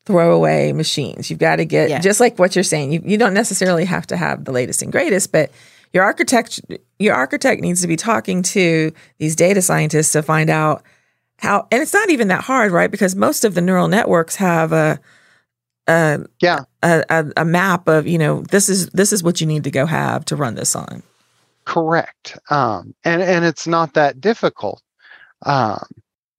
throwaway 0.05 0.71
machines. 0.71 1.29
You've 1.29 1.39
got 1.39 1.57
to 1.57 1.65
get, 1.65 1.89
yes. 1.89 2.03
just 2.03 2.19
like 2.19 2.39
what 2.39 2.55
you're 2.55 2.63
saying, 2.63 2.91
you, 2.91 3.01
you 3.05 3.17
don't 3.17 3.35
necessarily 3.35 3.85
have 3.85 4.07
to 4.07 4.17
have 4.17 4.45
the 4.45 4.51
latest 4.51 4.81
and 4.81 4.91
greatest, 4.91 5.31
but 5.31 5.51
your 5.93 6.03
architect, 6.03 6.61
your 6.97 7.13
architect 7.13 7.61
needs 7.61 7.81
to 7.81 7.87
be 7.87 7.97
talking 7.97 8.41
to 8.43 8.91
these 9.19 9.35
data 9.35 9.61
scientists 9.61 10.13
to 10.13 10.23
find 10.23 10.49
out 10.49 10.83
how, 11.37 11.67
and 11.71 11.83
it's 11.83 11.93
not 11.93 12.09
even 12.09 12.29
that 12.29 12.43
hard, 12.43 12.71
right? 12.71 12.89
Because 12.89 13.15
most 13.15 13.45
of 13.45 13.53
the 13.53 13.61
neural 13.61 13.87
networks 13.87 14.37
have 14.37 14.71
a, 14.71 14.99
a 15.87 16.19
yeah 16.39 16.59
a, 16.83 17.03
a, 17.09 17.25
a 17.37 17.45
map 17.45 17.87
of 17.87 18.07
you 18.07 18.17
know 18.17 18.41
this 18.43 18.69
is 18.69 18.87
this 18.89 19.11
is 19.11 19.23
what 19.23 19.41
you 19.41 19.47
need 19.47 19.63
to 19.63 19.71
go 19.71 19.85
have 19.85 20.23
to 20.25 20.35
run 20.35 20.55
this 20.55 20.75
on 20.75 21.03
correct 21.65 22.37
um 22.49 22.93
and 23.03 23.21
and 23.21 23.45
it's 23.45 23.67
not 23.67 23.93
that 23.93 24.21
difficult 24.21 24.81
um 25.45 25.83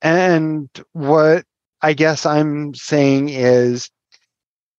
and 0.02 0.68
what 0.92 1.44
i 1.80 1.92
guess 1.92 2.26
i'm 2.26 2.74
saying 2.74 3.28
is 3.28 3.90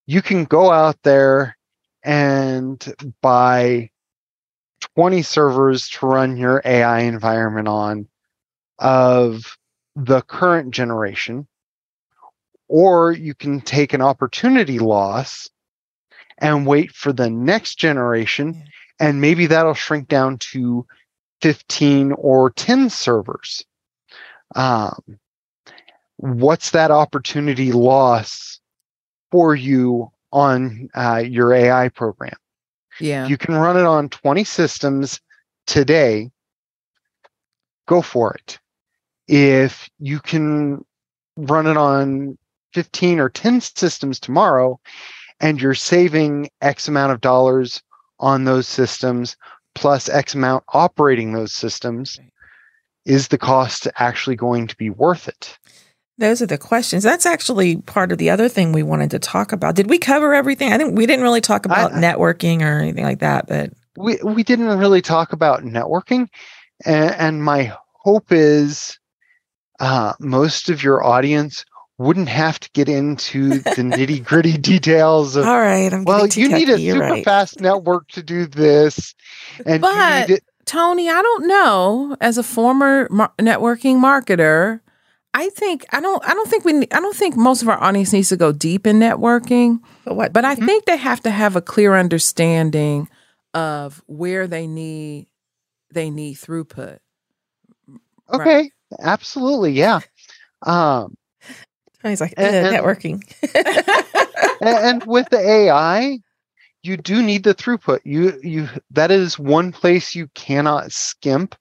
you 0.05 0.21
can 0.21 0.43
go 0.45 0.71
out 0.71 0.97
there 1.03 1.57
and 2.03 2.93
buy 3.21 3.89
20 4.95 5.21
servers 5.21 5.89
to 5.89 6.05
run 6.05 6.37
your 6.37 6.61
ai 6.65 6.99
environment 6.99 7.67
on 7.67 8.07
of 8.79 9.57
the 9.95 10.21
current 10.21 10.71
generation 10.73 11.47
or 12.67 13.11
you 13.11 13.33
can 13.35 13.61
take 13.61 13.93
an 13.93 14.01
opportunity 14.01 14.79
loss 14.79 15.49
and 16.39 16.65
wait 16.65 16.91
for 16.91 17.13
the 17.13 17.29
next 17.29 17.75
generation, 17.75 18.63
and 18.99 19.21
maybe 19.21 19.45
that'll 19.45 19.73
shrink 19.73 20.07
down 20.07 20.37
to 20.39 20.85
15 21.41 22.13
or 22.13 22.49
10 22.51 22.89
servers. 22.89 23.63
Um, 24.55 25.19
what's 26.17 26.71
that 26.71 26.91
opportunity 26.91 27.71
loss 27.71 28.59
for 29.31 29.55
you 29.55 30.11
on 30.31 30.89
uh, 30.95 31.23
your 31.25 31.53
AI 31.53 31.89
program? 31.89 32.35
Yeah. 32.99 33.27
You 33.27 33.37
can 33.37 33.55
run 33.55 33.77
it 33.77 33.85
on 33.85 34.09
20 34.09 34.43
systems 34.43 35.19
today. 35.65 36.31
Go 37.87 38.01
for 38.01 38.33
it. 38.33 38.59
If 39.27 39.89
you 39.99 40.19
can 40.19 40.85
run 41.35 41.67
it 41.67 41.77
on 41.77 42.37
15 42.73 43.19
or 43.19 43.29
10 43.29 43.61
systems 43.61 44.19
tomorrow 44.19 44.79
and 45.39 45.61
you're 45.61 45.73
saving 45.73 46.49
X 46.61 46.87
amount 46.87 47.11
of 47.11 47.21
dollars 47.21 47.81
on 48.19 48.43
those 48.43 48.67
systems 48.67 49.35
plus 49.75 50.07
X 50.07 50.35
amount 50.35 50.63
operating 50.73 51.33
those 51.33 51.51
systems, 51.51 52.19
is 53.05 53.29
the 53.29 53.37
cost 53.37 53.87
actually 53.97 54.35
going 54.35 54.67
to 54.67 54.75
be 54.77 54.89
worth 54.89 55.27
it? 55.27 55.57
Those 56.17 56.41
are 56.41 56.45
the 56.45 56.59
questions. 56.59 57.03
That's 57.03 57.25
actually 57.25 57.77
part 57.77 58.11
of 58.11 58.19
the 58.19 58.29
other 58.29 58.47
thing 58.47 58.71
we 58.71 58.83
wanted 58.83 59.11
to 59.11 59.19
talk 59.19 59.51
about. 59.51 59.75
Did 59.75 59.89
we 59.89 59.97
cover 59.97 60.33
everything? 60.33 60.71
I 60.71 60.77
think 60.77 60.95
we 60.95 61.07
didn't 61.07 61.23
really 61.23 61.41
talk 61.41 61.65
about 61.65 61.93
I, 61.93 61.95
networking 61.99 62.61
or 62.61 62.79
anything 62.79 63.03
like 63.03 63.19
that, 63.19 63.47
but 63.47 63.71
we 63.97 64.19
we 64.23 64.43
didn't 64.43 64.77
really 64.77 65.01
talk 65.01 65.33
about 65.33 65.63
networking, 65.63 66.27
and, 66.85 67.15
and 67.15 67.43
my 67.43 67.75
hope 67.93 68.31
is 68.31 68.99
uh, 69.79 70.13
most 70.19 70.69
of 70.69 70.83
your 70.83 71.03
audience 71.03 71.65
wouldn't 71.97 72.29
have 72.29 72.59
to 72.59 72.69
get 72.71 72.89
into 72.89 73.49
the 73.59 73.59
nitty 73.81 74.23
gritty 74.23 74.57
details 74.57 75.35
of. 75.35 75.45
All 75.45 75.59
right, 75.59 75.91
I'm 75.91 76.03
well, 76.03 76.27
you 76.27 76.47
need 76.47 76.69
a 76.69 76.77
super 76.77 76.99
right. 76.99 77.25
fast 77.25 77.59
network 77.59 78.07
to 78.09 78.21
do 78.21 78.45
this, 78.45 79.15
and 79.65 79.81
but 79.81 80.29
it- 80.29 80.43
Tony, 80.65 81.09
I 81.09 81.21
don't 81.21 81.47
know. 81.47 82.15
As 82.21 82.37
a 82.37 82.43
former 82.43 83.07
mar- 83.09 83.33
networking 83.39 83.97
marketer, 83.97 84.79
I 85.33 85.49
think 85.49 85.85
I 85.91 85.99
don't 85.99 86.23
I 86.25 86.33
don't 86.33 86.49
think 86.49 86.63
we 86.65 86.77
I 86.91 86.99
don't 86.99 87.15
think 87.15 87.35
most 87.35 87.61
of 87.61 87.69
our 87.69 87.81
audience 87.81 88.13
needs 88.13 88.29
to 88.29 88.37
go 88.37 88.51
deep 88.51 88.85
in 88.87 88.99
networking. 88.99 89.79
But 90.05 90.15
what? 90.15 90.33
But 90.33 90.45
I 90.45 90.55
think 90.55 90.85
they 90.85 90.97
have 90.97 91.21
to 91.23 91.31
have 91.31 91.55
a 91.55 91.61
clear 91.61 91.95
understanding 91.95 93.09
of 93.53 94.01
where 94.07 94.47
they 94.47 94.67
need 94.67 95.27
they 95.91 96.09
need 96.09 96.35
throughput. 96.35 96.99
Right. 98.31 98.41
Okay, 98.41 98.71
absolutely, 98.99 99.73
yeah. 99.73 99.99
Um, 100.61 101.15
He's 102.03 102.19
like 102.21 102.33
And- 102.37 102.55
"Uh, 102.55 102.69
and- 102.69 102.75
networking. 102.77 103.23
and, 104.61 105.01
and 105.01 105.03
with 105.05 105.29
the 105.29 105.39
AI, 105.39 106.19
you 106.83 106.97
do 106.97 107.21
need 107.23 107.43
the 107.43 107.55
throughput. 107.55 107.99
You 108.03 108.39
you 108.43 108.67
that 108.91 109.11
is 109.11 109.39
one 109.39 109.71
place 109.71 110.15
you 110.15 110.27
cannot 110.35 110.91
skimp 110.91 111.55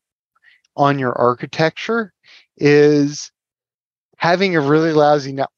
on 0.77 0.99
your 0.99 1.13
architecture 1.19 2.13
is 2.57 3.31
having 4.17 4.57
a 4.57 4.61
really 4.61 4.93
lousy 4.93 5.33
network. 5.33 5.51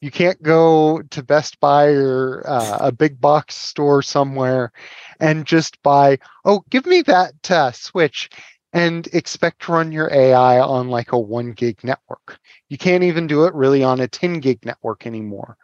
You 0.00 0.10
can't 0.10 0.42
go 0.42 1.02
to 1.10 1.22
Best 1.22 1.60
Buy 1.60 1.88
or 1.88 2.42
uh, 2.48 2.78
a 2.80 2.92
big 2.92 3.20
box 3.20 3.56
store 3.56 4.02
somewhere 4.02 4.72
and 5.20 5.46
just 5.46 5.82
buy, 5.82 6.18
oh, 6.44 6.64
give 6.70 6.86
me 6.86 7.02
that 7.02 7.50
uh, 7.50 7.72
switch 7.72 8.30
and 8.72 9.06
expect 9.12 9.62
to 9.62 9.72
run 9.72 9.92
your 9.92 10.12
AI 10.12 10.60
on 10.60 10.88
like 10.88 11.12
a 11.12 11.18
one 11.18 11.52
gig 11.52 11.84
network. 11.84 12.38
You 12.68 12.78
can't 12.78 13.04
even 13.04 13.26
do 13.26 13.44
it 13.44 13.54
really 13.54 13.82
on 13.84 14.00
a 14.00 14.08
10 14.08 14.40
gig 14.40 14.64
network 14.64 15.06
anymore. 15.06 15.56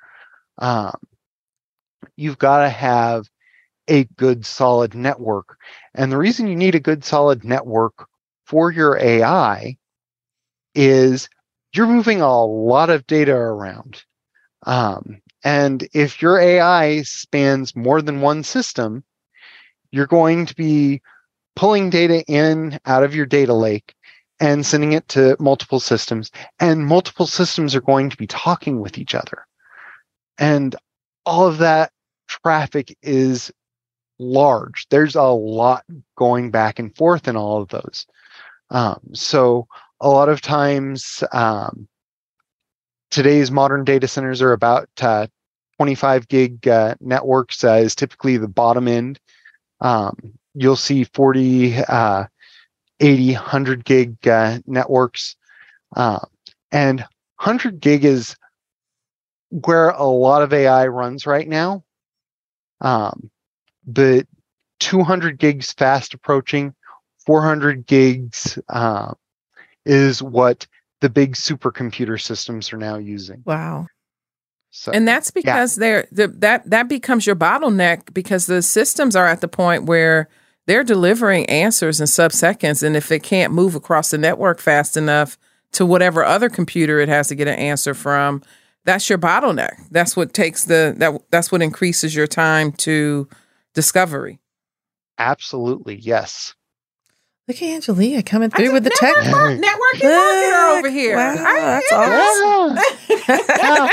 Um, 0.59 0.95
you've 2.17 2.39
got 2.39 2.63
to 2.63 2.69
have 2.69 3.29
a 3.89 4.05
good 4.17 4.45
solid 4.45 4.95
network. 4.95 5.57
And 5.95 6.11
the 6.11 6.19
reason 6.19 6.47
you 6.47 6.57
need 6.57 6.75
a 6.75 6.81
good 6.81 7.05
solid 7.05 7.45
network 7.45 8.07
for 8.45 8.71
your 8.71 8.99
AI 8.99 9.77
is 10.75 11.29
you're 11.73 11.87
moving 11.87 12.21
a 12.21 12.45
lot 12.45 12.91
of 12.91 13.07
data 13.07 13.35
around. 13.35 14.03
Um, 14.65 15.21
and 15.45 15.87
if 15.93 16.21
your 16.21 16.39
AI 16.39 17.03
spans 17.03 17.77
more 17.77 18.03
than 18.03 18.21
one 18.21 18.43
system, 18.43 19.05
you're 19.93 20.07
going 20.07 20.47
to 20.47 20.55
be 20.55 21.01
pulling 21.55 21.91
data 21.91 22.23
in 22.25 22.79
out 22.85 23.03
of 23.03 23.15
your 23.15 23.27
data 23.27 23.55
lake 23.55 23.95
and 24.41 24.67
sending 24.67 24.93
it 24.93 25.09
to 25.09 25.37
multiple 25.39 25.81
systems. 25.81 26.31
And 26.61 26.87
multiple 26.87 27.27
systems 27.27 27.75
are 27.75 27.81
going 27.81 28.11
to 28.11 28.17
be 28.17 28.27
talking 28.27 28.81
with 28.81 28.99
each 28.99 29.15
other. 29.15 29.47
And 30.39 30.75
all 31.25 31.47
of 31.47 31.59
that 31.59 31.93
traffic 32.26 32.97
is 33.02 33.50
large. 34.18 34.87
There's 34.88 35.14
a 35.14 35.23
lot 35.23 35.85
going 36.16 36.50
back 36.50 36.78
and 36.78 36.95
forth 36.97 37.28
in 37.28 37.37
all 37.37 37.61
of 37.61 37.68
those. 37.68 38.06
Um, 38.71 39.00
so 39.12 39.66
a 40.00 40.09
lot 40.09 40.28
of 40.28 40.40
times, 40.40 41.23
um, 41.33 41.88
today's 43.11 43.50
modern 43.50 43.85
data 43.85 44.09
centers 44.09 44.42
are 44.42 44.52
about 44.52 44.88
uh, 45.00 45.26
25 45.76 46.28
gig 46.28 46.66
uh, 46.68 46.95
networks 47.00 47.62
uh, 47.62 47.75
is 47.75 47.95
typically 47.95 48.37
the 48.37 48.49
bottom 48.49 48.88
end. 48.88 49.21
Um, 49.80 50.16
you'll 50.54 50.76
see 50.76 51.04
40, 51.04 51.76
uh, 51.88 52.25
80, 53.00 53.33
100 53.33 53.85
gig 53.85 54.28
uh, 54.28 54.59
networks. 54.66 55.37
Uh, 55.95 56.21
and 56.73 57.00
100 57.38 57.80
gig 57.80 58.04
is 58.04 58.37
where 59.50 59.90
a 59.90 60.04
lot 60.04 60.42
of 60.42 60.52
AI 60.52 60.87
runs 60.87 61.26
right 61.26 61.47
now. 61.47 61.85
Um, 62.80 63.30
but 63.87 64.26
200 64.80 65.38
gigs 65.38 65.73
fast 65.73 66.14
approaching, 66.14 66.75
400 67.25 67.87
gigs 67.87 68.59
uh, 68.68 69.14
is 69.85 70.23
what 70.23 70.66
the 71.00 71.09
big 71.09 71.35
supercomputer 71.35 72.21
systems 72.21 72.73
are 72.73 72.78
now 72.78 72.96
using. 72.96 73.42
Wow. 73.44 73.87
So, 74.70 74.92
And 74.92 75.09
that's 75.09 75.31
because 75.31 75.77
they're 75.77 76.07
the, 76.12 76.29
that 76.29 76.68
that 76.68 76.88
becomes 76.88 77.27
your 77.27 77.37
bottleneck 77.37 78.12
because 78.12 78.46
the 78.46 78.61
systems 78.61 79.16
are 79.16 79.27
at 79.27 79.40
the 79.40 79.48
point 79.48 79.85
where 79.85 80.29
they're 80.66 80.85
delivering 80.85 81.46
answers 81.46 82.01
in 82.01 82.07
sub-seconds 82.07 82.83
and 82.83 82.96
if 82.96 83.11
it 83.11 83.22
can't 83.22 83.55
move 83.55 83.74
across 83.74 84.11
the 84.11 84.18
network 84.18 84.61
fast 84.61 84.96
enough 84.96 85.38
to 85.72 85.87
whatever 85.87 86.24
other 86.24 86.51
computer 86.51 86.98
it 86.98 87.09
has 87.09 87.29
to 87.29 87.35
get 87.35 87.48
an 87.48 87.55
answer 87.55 87.94
from, 87.94 88.42
that's 88.87 89.11
your 89.11 89.18
bottleneck. 89.18 89.72
That's 89.90 90.16
what 90.16 90.33
takes 90.33 90.64
the 90.64 90.94
that 90.99 91.20
that's 91.31 91.53
what 91.53 91.61
increases 91.61 92.14
your 92.16 92.27
time 92.27 92.72
to 92.72 93.29
discovery. 93.75 94.40
absolutely, 95.18 95.96
yes. 95.96 96.55
Look 97.49 97.62
at 97.62 97.81
Angelia 97.83 98.27
coming 98.27 98.51
through 98.51 98.72
with 98.72 98.83
the 98.83 98.90
tech. 98.90 99.14
never 99.25 99.57
tech. 99.57 99.61
Networking 99.61 100.01
marketer 100.01 100.75
Look, 100.75 100.79
over 100.79 100.90
here. 100.90 101.16
wow, 101.16 101.37
I- 101.38 101.81
that's 101.81 101.92
Yeah. 103.49 103.88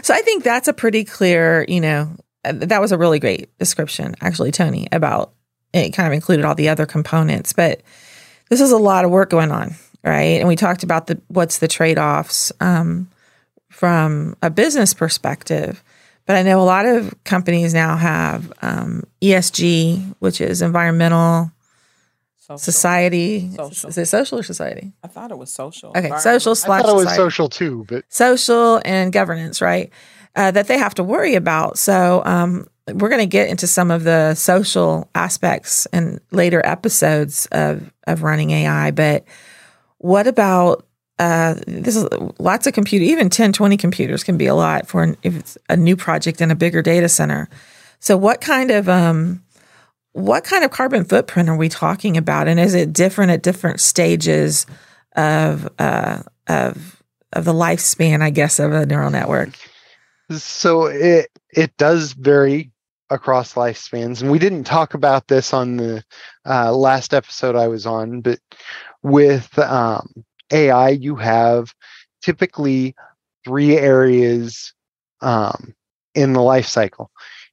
so 0.02 0.14
I 0.14 0.20
think 0.22 0.44
that's 0.44 0.68
a 0.68 0.72
pretty 0.72 1.04
clear, 1.04 1.64
you 1.68 1.80
know, 1.80 2.10
uh, 2.44 2.52
that 2.54 2.80
was 2.80 2.92
a 2.92 2.98
really 2.98 3.18
great 3.18 3.56
description, 3.58 4.14
actually, 4.20 4.52
Tony, 4.52 4.86
about 4.92 5.32
it 5.72 5.90
kind 5.90 6.06
of 6.06 6.12
included 6.12 6.44
all 6.44 6.54
the 6.54 6.68
other 6.70 6.86
components. 6.86 7.52
But 7.52 7.82
this 8.48 8.60
is 8.60 8.70
a 8.72 8.78
lot 8.78 9.04
of 9.04 9.10
work 9.10 9.30
going 9.30 9.50
on, 9.52 9.74
right? 10.04 10.38
And 10.40 10.48
we 10.48 10.56
talked 10.56 10.82
about 10.82 11.06
the 11.06 11.20
what's 11.28 11.58
the 11.58 11.68
trade 11.68 11.98
offs 11.98 12.52
um, 12.60 13.08
from 13.70 14.36
a 14.42 14.50
business 14.50 14.94
perspective. 14.94 15.82
But 16.26 16.36
I 16.36 16.42
know 16.42 16.60
a 16.60 16.64
lot 16.64 16.86
of 16.86 17.14
companies 17.24 17.72
now 17.72 17.96
have 17.96 18.52
um, 18.60 19.04
ESG, 19.22 20.16
which 20.18 20.40
is 20.40 20.60
environmental, 20.60 21.52
Social. 22.38 22.58
society. 22.58 23.50
Social. 23.54 23.88
Is 23.90 23.98
it 23.98 24.06
social 24.06 24.38
or 24.40 24.42
society? 24.42 24.92
I 25.04 25.08
thought 25.08 25.30
it 25.30 25.38
was 25.38 25.50
social. 25.52 25.90
Okay, 25.90 25.98
Environment. 25.98 26.22
social 26.22 26.52
I 26.52 26.54
slash 26.54 26.82
thought 26.82 26.90
it 26.90 26.94
was 26.94 27.02
society. 27.04 27.16
social 27.22 27.48
too, 27.48 27.84
but 27.88 28.04
social 28.08 28.80
and 28.84 29.12
governance, 29.12 29.60
right? 29.60 29.90
Uh, 30.34 30.50
that 30.50 30.66
they 30.68 30.78
have 30.78 30.94
to 30.94 31.02
worry 31.04 31.34
about. 31.34 31.78
So 31.78 32.22
um, 32.24 32.66
we're 32.92 33.08
going 33.08 33.20
to 33.20 33.26
get 33.26 33.48
into 33.48 33.66
some 33.66 33.90
of 33.90 34.04
the 34.04 34.34
social 34.34 35.08
aspects 35.14 35.86
in 35.92 36.20
later 36.30 36.60
episodes 36.64 37.46
of 37.52 37.92
of 38.06 38.22
running 38.22 38.50
AI. 38.50 38.90
But 38.90 39.24
what 39.98 40.26
about 40.26 40.86
uh, 41.18 41.54
this? 41.66 41.96
Is 41.96 42.06
lots 42.38 42.66
of 42.66 42.74
computer, 42.74 43.04
even 43.04 43.30
10, 43.30 43.52
20 43.52 43.76
computers 43.76 44.22
can 44.22 44.36
be 44.36 44.46
a 44.46 44.54
lot 44.54 44.86
for 44.86 45.02
an, 45.02 45.16
if 45.22 45.36
it's 45.36 45.58
a 45.68 45.76
new 45.76 45.96
project 45.96 46.40
in 46.40 46.50
a 46.50 46.54
bigger 46.54 46.82
data 46.82 47.08
center. 47.08 47.48
So 48.00 48.16
what 48.16 48.40
kind 48.40 48.70
of 48.70 48.88
um, 48.88 49.42
what 50.12 50.44
kind 50.44 50.64
of 50.64 50.70
carbon 50.70 51.04
footprint 51.04 51.48
are 51.48 51.56
we 51.56 51.68
talking 51.68 52.16
about, 52.16 52.48
and 52.48 52.60
is 52.60 52.74
it 52.74 52.92
different 52.92 53.30
at 53.30 53.42
different 53.42 53.80
stages 53.80 54.66
of 55.14 55.68
uh, 55.78 56.22
of 56.46 57.02
of 57.32 57.44
the 57.44 57.52
lifespan, 57.52 58.22
I 58.22 58.30
guess, 58.30 58.58
of 58.58 58.72
a 58.72 58.86
neural 58.86 59.10
network? 59.10 59.50
so 60.30 60.86
it 60.86 61.30
it 61.50 61.76
does 61.76 62.12
vary 62.12 62.70
across 63.10 63.54
lifespans 63.54 64.20
and 64.20 64.30
we 64.30 64.38
didn't 64.38 64.64
talk 64.64 64.94
about 64.94 65.28
this 65.28 65.52
on 65.52 65.76
the 65.76 66.04
uh, 66.44 66.72
last 66.72 67.14
episode 67.14 67.54
i 67.54 67.68
was 67.68 67.86
on 67.86 68.20
but 68.20 68.40
with 69.06 69.56
um, 69.58 70.12
ai 70.52 70.88
you 70.88 71.14
have 71.14 71.72
typically 72.22 72.94
three 73.44 73.76
areas 73.76 74.74
um, 75.20 75.72
in 76.14 76.32
the 76.32 76.42
life 76.42 76.66
cycle. 76.66 77.10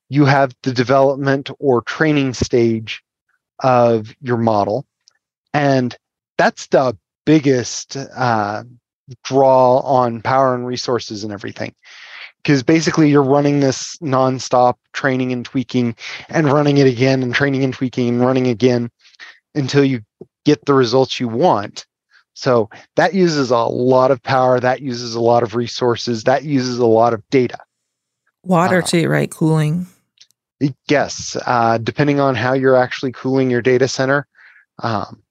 You 0.09 0.25
have 0.25 0.55
the 0.63 0.73
development 0.73 1.51
or 1.59 1.83
training 1.83 2.33
stage 2.33 3.03
of 3.59 4.13
your 4.19 4.37
model 4.37 4.85
and 5.53 5.95
that's 6.37 6.67
the 6.67 6.97
biggest 7.25 7.95
uh, 7.95 8.63
draw 9.23 9.77
on 9.79 10.21
power 10.21 10.55
and 10.55 10.65
resources 10.65 11.23
and 11.23 11.31
everything 11.31 11.73
because 12.43 12.63
basically 12.63 13.09
you're 13.09 13.23
running 13.23 13.59
this 13.59 13.95
nonstop 13.97 14.75
training 14.93 15.31
and 15.31 15.45
tweaking 15.45 15.95
and 16.29 16.51
running 16.51 16.77
it 16.79 16.87
again 16.87 17.21
and 17.21 17.35
training 17.35 17.63
and 17.63 17.73
tweaking 17.73 18.09
and 18.09 18.21
running 18.21 18.47
again 18.47 18.89
until 19.55 19.83
you 19.83 20.01
get 20.45 20.65
the 20.65 20.73
results 20.73 21.19
you 21.19 21.27
want. 21.27 21.85
So 22.33 22.69
that 22.95 23.13
uses 23.13 23.51
a 23.51 23.57
lot 23.57 24.11
of 24.11 24.21
power, 24.23 24.59
that 24.59 24.81
uses 24.81 25.13
a 25.15 25.21
lot 25.21 25.43
of 25.43 25.55
resources, 25.55 26.23
that 26.23 26.43
uses 26.43 26.79
a 26.79 26.85
lot 26.85 27.13
of 27.13 27.21
data. 27.29 27.59
Water 28.43 28.79
Uh, 28.79 28.85
too, 28.85 29.07
right? 29.07 29.29
Cooling. 29.29 29.87
Yes, 30.87 31.37
uh, 31.45 31.77
depending 31.77 32.19
on 32.19 32.35
how 32.35 32.53
you're 32.53 32.75
actually 32.75 33.11
cooling 33.11 33.49
your 33.51 33.61
data 33.61 33.87
center. 33.87 34.27
Um, 34.79 35.21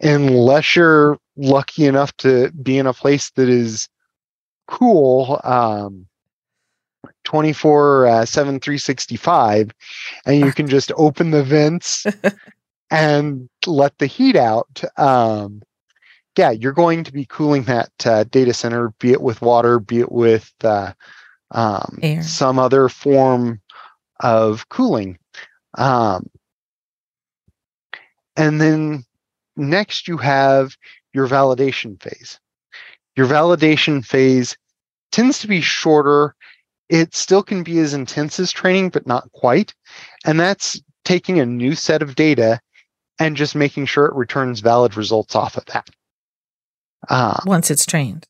unless 0.00 0.76
you're 0.76 1.18
lucky 1.36 1.86
enough 1.86 2.14
to 2.18 2.50
be 2.52 2.78
in 2.78 2.86
a 2.86 2.92
place 2.92 3.30
that 3.36 3.48
is 3.48 3.88
cool, 4.66 5.40
um, 5.44 6.06
24 7.24 8.06
uh, 8.06 8.24
7 8.24 8.60
365 8.60 9.70
and 10.26 10.40
you 10.40 10.52
can 10.56 10.66
just 10.66 10.92
open 10.96 11.30
the 11.30 11.42
vents 11.42 12.06
and 12.90 13.48
let 13.66 13.96
the 13.98 14.06
heat 14.06 14.36
out 14.36 14.82
um, 14.98 15.62
yeah 16.38 16.50
you're 16.50 16.72
going 16.72 17.04
to 17.04 17.12
be 17.12 17.26
cooling 17.26 17.64
that 17.64 17.90
uh, 18.04 18.24
data 18.24 18.54
center 18.54 18.90
be 19.00 19.12
it 19.12 19.22
with 19.22 19.42
water 19.42 19.78
be 19.78 20.00
it 20.00 20.12
with 20.12 20.52
uh, 20.64 20.92
um, 21.50 21.98
some 22.22 22.58
other 22.58 22.88
form 22.88 23.60
of 24.20 24.68
cooling 24.68 25.18
um, 25.78 26.28
and 28.36 28.60
then 28.60 29.04
next 29.56 30.08
you 30.08 30.16
have 30.16 30.76
your 31.12 31.28
validation 31.28 32.00
phase 32.02 32.38
Your 33.16 33.26
validation 33.26 34.04
phase 34.04 34.56
tends 35.12 35.38
to 35.40 35.46
be 35.46 35.60
shorter. 35.60 36.34
It 36.88 37.14
still 37.14 37.42
can 37.42 37.62
be 37.62 37.78
as 37.78 37.94
intense 37.94 38.40
as 38.40 38.52
training, 38.52 38.90
but 38.90 39.06
not 39.06 39.30
quite. 39.32 39.74
And 40.24 40.38
that's 40.40 40.80
taking 41.04 41.38
a 41.38 41.46
new 41.46 41.74
set 41.74 42.02
of 42.02 42.16
data 42.16 42.60
and 43.18 43.36
just 43.36 43.54
making 43.54 43.86
sure 43.86 44.06
it 44.06 44.14
returns 44.14 44.60
valid 44.60 44.96
results 44.96 45.34
off 45.34 45.56
of 45.56 45.64
that. 45.66 45.88
Uh, 47.08 47.40
once 47.46 47.70
it's 47.70 47.86
trained. 47.86 48.26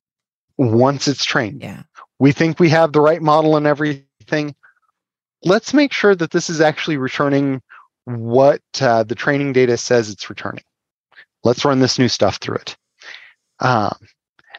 Once 0.56 1.08
it's 1.08 1.24
trained. 1.24 1.62
Yeah. 1.62 1.82
We 2.18 2.32
think 2.32 2.60
we 2.60 2.68
have 2.70 2.92
the 2.92 3.00
right 3.00 3.22
model 3.22 3.56
and 3.56 3.66
everything. 3.66 4.54
Let's 5.44 5.74
make 5.74 5.92
sure 5.92 6.14
that 6.14 6.30
this 6.30 6.48
is 6.48 6.60
actually 6.60 6.96
returning 6.96 7.60
what 8.04 8.62
uh, 8.80 9.04
the 9.04 9.14
training 9.14 9.52
data 9.52 9.76
says 9.76 10.10
it's 10.10 10.28
returning. 10.28 10.64
Let's 11.42 11.64
run 11.64 11.80
this 11.80 11.98
new 11.98 12.08
stuff 12.08 12.36
through 12.36 12.56
it. 12.56 12.76
Um, 13.60 13.96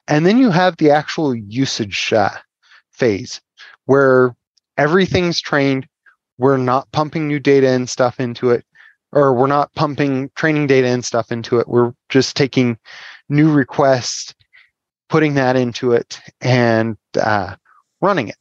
and 0.08 0.26
then 0.26 0.38
you 0.38 0.52
have 0.52 0.78
the 0.78 0.92
actual 0.92 1.36
usage 1.36 2.14
uh, 2.14 2.30
phase 2.92 3.42
where 3.86 4.36
everything's 4.78 5.42
trained. 5.42 5.88
We're 6.38 6.58
not 6.58 6.92
pumping 6.92 7.28
new 7.28 7.40
data 7.40 7.70
and 7.70 7.90
stuff 7.90 8.20
into 8.20 8.52
it, 8.52 8.66
or 9.16 9.34
we're 9.34 9.48
not 9.48 9.74
pumping 9.74 10.30
training 10.36 10.68
data 10.68 10.88
and 10.88 11.04
stuff 11.04 11.32
into 11.32 11.58
it. 11.60 11.68
We're 11.68 11.94
just 12.10 12.36
taking 12.36 12.78
new 13.30 13.52
requests, 13.52 14.36
putting 15.10 15.34
that 15.36 15.56
into 15.56 15.94
it, 15.94 16.20
and 16.42 16.98
uh, 17.20 17.56
running 18.02 18.28
it. 18.28 18.38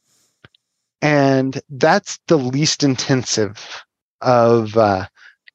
And 1.01 1.59
that's 1.69 2.19
the 2.27 2.37
least 2.37 2.83
intensive 2.83 3.83
of 4.21 4.75
uh, 4.75 5.07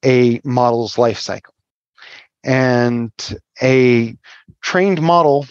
a 0.03 0.41
model's 0.43 0.97
life 0.97 1.19
cycle. 1.19 1.53
And 2.43 3.11
a 3.61 4.17
trained 4.61 5.01
model 5.01 5.45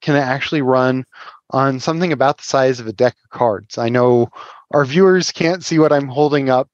can 0.00 0.14
actually 0.14 0.62
run 0.62 1.04
on 1.50 1.80
something 1.80 2.12
about 2.12 2.38
the 2.38 2.44
size 2.44 2.78
of 2.78 2.86
a 2.86 2.92
deck 2.92 3.16
of 3.24 3.30
cards. 3.30 3.78
I 3.78 3.88
know 3.88 4.28
our 4.70 4.84
viewers 4.84 5.32
can't 5.32 5.64
see 5.64 5.78
what 5.78 5.92
I'm 5.92 6.08
holding 6.08 6.50
up. 6.50 6.68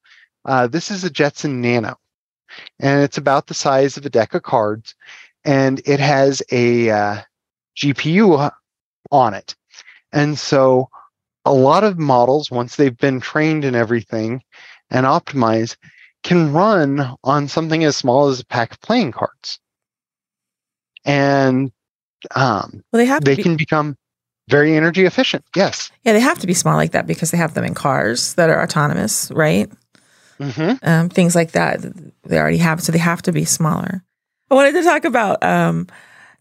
Uh, 0.44 0.66
this 0.66 0.90
is 0.90 1.04
a 1.04 1.10
Jetson 1.10 1.60
Nano, 1.60 1.96
and 2.80 3.02
it's 3.02 3.18
about 3.18 3.46
the 3.46 3.54
size 3.54 3.96
of 3.96 4.06
a 4.06 4.10
deck 4.10 4.34
of 4.34 4.42
cards, 4.42 4.94
and 5.44 5.80
it 5.84 6.00
has 6.00 6.42
a 6.50 6.90
uh, 6.90 7.16
GPU 7.76 8.50
on 9.10 9.34
it. 9.34 9.54
And 10.12 10.38
so 10.38 10.88
a 11.44 11.52
lot 11.52 11.84
of 11.84 11.98
models, 11.98 12.50
once 12.50 12.76
they've 12.76 12.96
been 12.96 13.20
trained 13.20 13.64
and 13.64 13.76
everything 13.76 14.42
and 14.90 15.06
optimized, 15.06 15.76
can 16.22 16.52
run 16.52 17.14
on 17.24 17.48
something 17.48 17.84
as 17.84 17.96
small 17.96 18.28
as 18.28 18.40
a 18.40 18.46
pack 18.46 18.72
of 18.72 18.80
playing 18.80 19.12
cards. 19.12 19.60
And 21.04 21.72
um, 22.34 22.82
well, 22.92 22.98
they 22.98 23.06
have 23.06 23.24
they 23.24 23.36
be- 23.36 23.42
can 23.42 23.56
become 23.56 23.96
very 24.48 24.76
energy 24.76 25.04
efficient. 25.04 25.44
Yes. 25.54 25.90
Yeah, 26.04 26.12
they 26.12 26.20
have 26.20 26.38
to 26.40 26.46
be 26.46 26.54
small 26.54 26.76
like 26.76 26.92
that 26.92 27.06
because 27.06 27.30
they 27.30 27.38
have 27.38 27.54
them 27.54 27.64
in 27.64 27.74
cars 27.74 28.34
that 28.34 28.50
are 28.50 28.62
autonomous, 28.62 29.30
right? 29.30 29.70
Mm-hmm. 30.38 30.88
Um, 30.88 31.08
things 31.08 31.34
like 31.34 31.52
that 31.52 31.80
they 32.24 32.38
already 32.38 32.58
have, 32.58 32.82
so 32.82 32.92
they 32.92 32.98
have 32.98 33.22
to 33.22 33.32
be 33.32 33.44
smaller. 33.44 34.04
I 34.50 34.54
wanted 34.54 34.72
to 34.72 34.82
talk 34.82 35.04
about 35.04 35.42
um, 35.42 35.86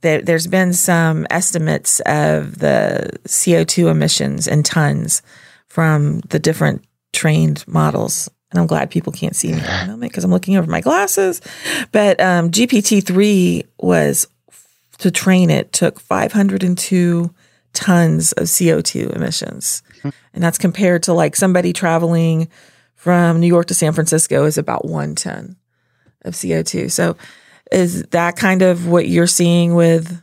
that. 0.02 0.26
There's 0.26 0.48
been 0.48 0.74
some 0.74 1.28
estimates 1.30 2.00
of 2.02 2.60
the 2.60 3.12
CO2 3.26 3.90
emissions 3.90 4.48
in 4.48 4.64
tons 4.64 5.22
from 5.68 6.20
the 6.30 6.40
different 6.40 6.86
trained 7.14 7.68
models 7.68 8.30
and 8.52 8.60
I'm 8.60 8.68
glad 8.68 8.90
people 8.90 9.12
can't 9.12 9.36
see 9.36 9.52
me 9.52 9.60
at 9.60 9.86
the 9.86 9.92
moment 9.92 10.12
because 10.12 10.24
I'm 10.24 10.32
looking 10.32 10.56
over 10.56 10.70
my 10.70 10.82
glasses. 10.82 11.42
But 11.92 12.20
um, 12.22 12.50
GPT 12.50 13.06
three 13.06 13.66
was 13.80 14.28
to 15.00 15.12
train 15.12 15.50
it 15.50 15.74
took 15.74 16.00
502 16.00 17.34
tons 17.74 18.32
of 18.34 18.46
CO2 18.46 19.16
emissions, 19.16 19.84
hmm. 20.02 20.10
and 20.34 20.44
that's 20.44 20.58
compared 20.58 21.04
to 21.04 21.14
like 21.14 21.36
somebody 21.36 21.74
traveling 21.74 22.48
from 22.98 23.40
New 23.40 23.48
York 23.48 23.68
to 23.68 23.74
San 23.74 23.94
Francisco 23.94 24.44
is 24.44 24.58
about 24.58 24.84
one 24.84 25.16
ton 25.16 25.56
of 26.26 26.34
CO2. 26.34 26.92
So, 26.92 27.16
is 27.72 28.04
that 28.04 28.36
kind 28.36 28.62
of 28.62 28.88
what 28.88 29.08
you're 29.08 29.28
seeing 29.28 29.76
with 29.76 30.22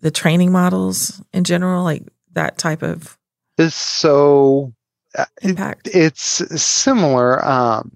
the 0.00 0.10
training 0.10 0.50
models 0.50 1.22
in 1.32 1.44
general, 1.44 1.84
like 1.84 2.02
that 2.32 2.58
type 2.58 2.82
of? 2.82 3.16
Is 3.58 3.74
so 3.74 4.72
uh, 5.16 5.26
impact? 5.42 5.88
It, 5.88 5.94
it's 5.94 6.62
similar. 6.62 7.44
Um, 7.44 7.92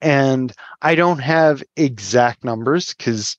and 0.00 0.52
I 0.80 0.94
don't 0.94 1.20
have 1.20 1.62
exact 1.76 2.42
numbers 2.42 2.94
because 2.94 3.36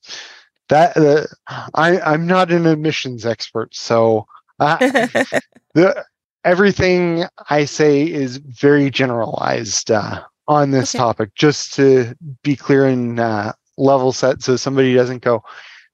that 0.68 0.96
uh, 0.96 1.26
I 1.74 2.00
I'm 2.00 2.26
not 2.26 2.50
an 2.50 2.66
emissions 2.66 3.26
expert, 3.26 3.74
so 3.74 4.26
uh, 4.60 4.78
the 5.74 6.04
everything 6.44 7.24
I 7.50 7.64
say 7.64 8.02
is 8.02 8.36
very 8.36 8.90
generalized 8.90 9.90
uh, 9.90 10.22
on 10.46 10.70
this 10.70 10.94
okay. 10.94 10.98
topic. 10.98 11.34
Just 11.34 11.74
to 11.74 12.14
be 12.42 12.56
clear 12.56 12.86
and 12.86 13.18
uh, 13.18 13.52
level 13.76 14.12
set, 14.12 14.42
so 14.42 14.56
somebody 14.56 14.94
doesn't 14.94 15.22
go. 15.22 15.42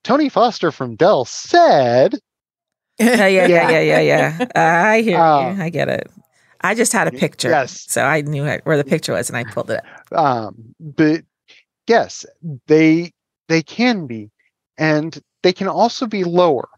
Tony 0.04 0.28
Foster 0.28 0.72
from 0.72 0.96
Dell 0.96 1.24
said. 1.24 2.14
yeah, 2.98 3.26
yeah, 3.26 3.46
yeah, 3.46 3.70
yeah, 3.70 3.80
yeah, 3.80 4.00
yeah. 4.00 4.46
I 4.92 5.00
hear 5.02 5.18
uh, 5.18 5.52
you. 5.52 5.62
I 5.62 5.70
get 5.70 5.88
it. 5.88 6.10
I 6.60 6.74
just 6.74 6.92
had 6.92 7.08
a 7.08 7.12
picture. 7.12 7.48
Yes. 7.48 7.86
So 7.88 8.02
I 8.02 8.20
knew 8.20 8.44
where 8.64 8.76
the 8.76 8.84
picture 8.84 9.14
was 9.14 9.30
and 9.30 9.36
I 9.36 9.44
pulled 9.44 9.70
it 9.70 9.80
up. 10.12 10.18
Um, 10.18 10.74
but 10.78 11.22
yes, 11.86 12.26
they 12.66 13.12
they 13.48 13.62
can 13.62 14.06
be. 14.06 14.30
And 14.76 15.18
they 15.42 15.52
can 15.52 15.68
also 15.68 16.06
be 16.06 16.24
lower. 16.24 16.68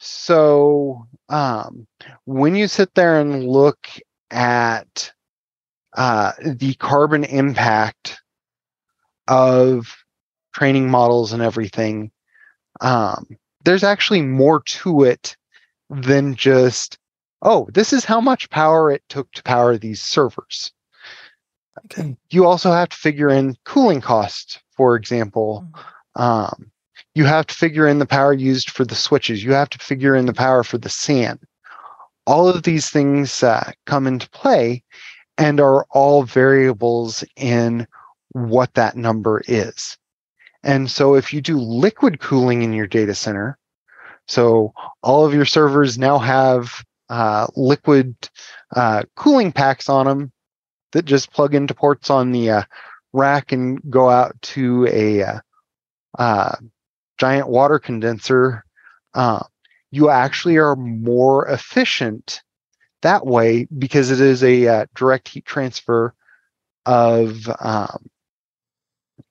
So 0.00 1.06
um, 1.28 1.86
when 2.24 2.54
you 2.54 2.68
sit 2.68 2.94
there 2.94 3.20
and 3.20 3.46
look 3.46 3.86
at 4.30 5.12
uh, 5.96 6.32
the 6.42 6.74
carbon 6.74 7.24
impact 7.24 8.18
of 9.28 9.94
training 10.54 10.90
models 10.90 11.32
and 11.32 11.42
everything, 11.42 12.10
um, 12.80 13.26
there's 13.64 13.84
actually 13.84 14.22
more 14.22 14.62
to 14.62 15.04
it 15.04 15.36
than 15.90 16.34
just 16.34 16.98
oh, 17.42 17.68
this 17.72 17.92
is 17.92 18.04
how 18.04 18.20
much 18.20 18.50
power 18.50 18.90
it 18.90 19.02
took 19.08 19.30
to 19.32 19.42
power 19.42 19.76
these 19.78 20.02
servers. 20.02 20.72
Okay. 21.86 22.16
You 22.30 22.46
also 22.46 22.70
have 22.70 22.90
to 22.90 22.96
figure 22.96 23.30
in 23.30 23.56
cooling 23.64 24.00
costs, 24.00 24.60
for 24.76 24.96
example. 24.96 25.66
Mm. 26.16 26.20
Um, 26.20 26.72
you 27.14 27.24
have 27.24 27.46
to 27.46 27.54
figure 27.54 27.86
in 27.86 27.98
the 27.98 28.06
power 28.06 28.32
used 28.32 28.70
for 28.70 28.84
the 28.84 28.94
switches. 28.94 29.42
You 29.42 29.52
have 29.52 29.70
to 29.70 29.78
figure 29.78 30.14
in 30.14 30.26
the 30.26 30.32
power 30.32 30.62
for 30.62 30.78
the 30.78 30.88
SAN. 30.88 31.38
All 32.26 32.48
of 32.48 32.62
these 32.62 32.90
things 32.90 33.42
uh, 33.42 33.72
come 33.86 34.06
into 34.06 34.30
play 34.30 34.84
and 35.36 35.60
are 35.60 35.86
all 35.90 36.22
variables 36.22 37.24
in 37.36 37.86
what 38.32 38.74
that 38.74 38.96
number 38.96 39.42
is. 39.48 39.96
And 40.62 40.90
so 40.90 41.14
if 41.14 41.32
you 41.32 41.40
do 41.40 41.58
liquid 41.58 42.20
cooling 42.20 42.62
in 42.62 42.72
your 42.72 42.86
data 42.86 43.14
center, 43.14 43.58
so 44.28 44.72
all 45.02 45.24
of 45.24 45.34
your 45.34 45.46
servers 45.46 45.98
now 45.98 46.18
have 46.18 46.84
uh, 47.08 47.48
liquid 47.56 48.14
uh, 48.76 49.02
cooling 49.16 49.50
packs 49.50 49.88
on 49.88 50.06
them 50.06 50.32
that 50.92 51.04
just 51.04 51.32
plug 51.32 51.54
into 51.54 51.74
ports 51.74 52.10
on 52.10 52.30
the 52.30 52.50
uh, 52.50 52.62
rack 53.12 53.50
and 53.50 53.80
go 53.90 54.08
out 54.08 54.40
to 54.42 54.86
a 54.86 55.22
uh, 55.22 55.40
uh, 56.18 56.56
giant 57.20 57.48
water 57.48 57.78
condenser. 57.78 58.64
Uh, 59.12 59.42
you 59.90 60.08
actually 60.08 60.56
are 60.56 60.74
more 60.74 61.46
efficient 61.48 62.42
that 63.02 63.26
way 63.26 63.66
because 63.78 64.10
it 64.10 64.20
is 64.20 64.42
a 64.42 64.86
direct 64.94 65.28
heat 65.28 65.44
transfer 65.44 66.14
of 66.86 67.46
um, 67.60 68.08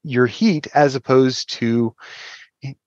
your 0.04 0.28
heat 0.28 0.68
as 0.76 0.94
opposed 0.94 1.52
to 1.52 1.96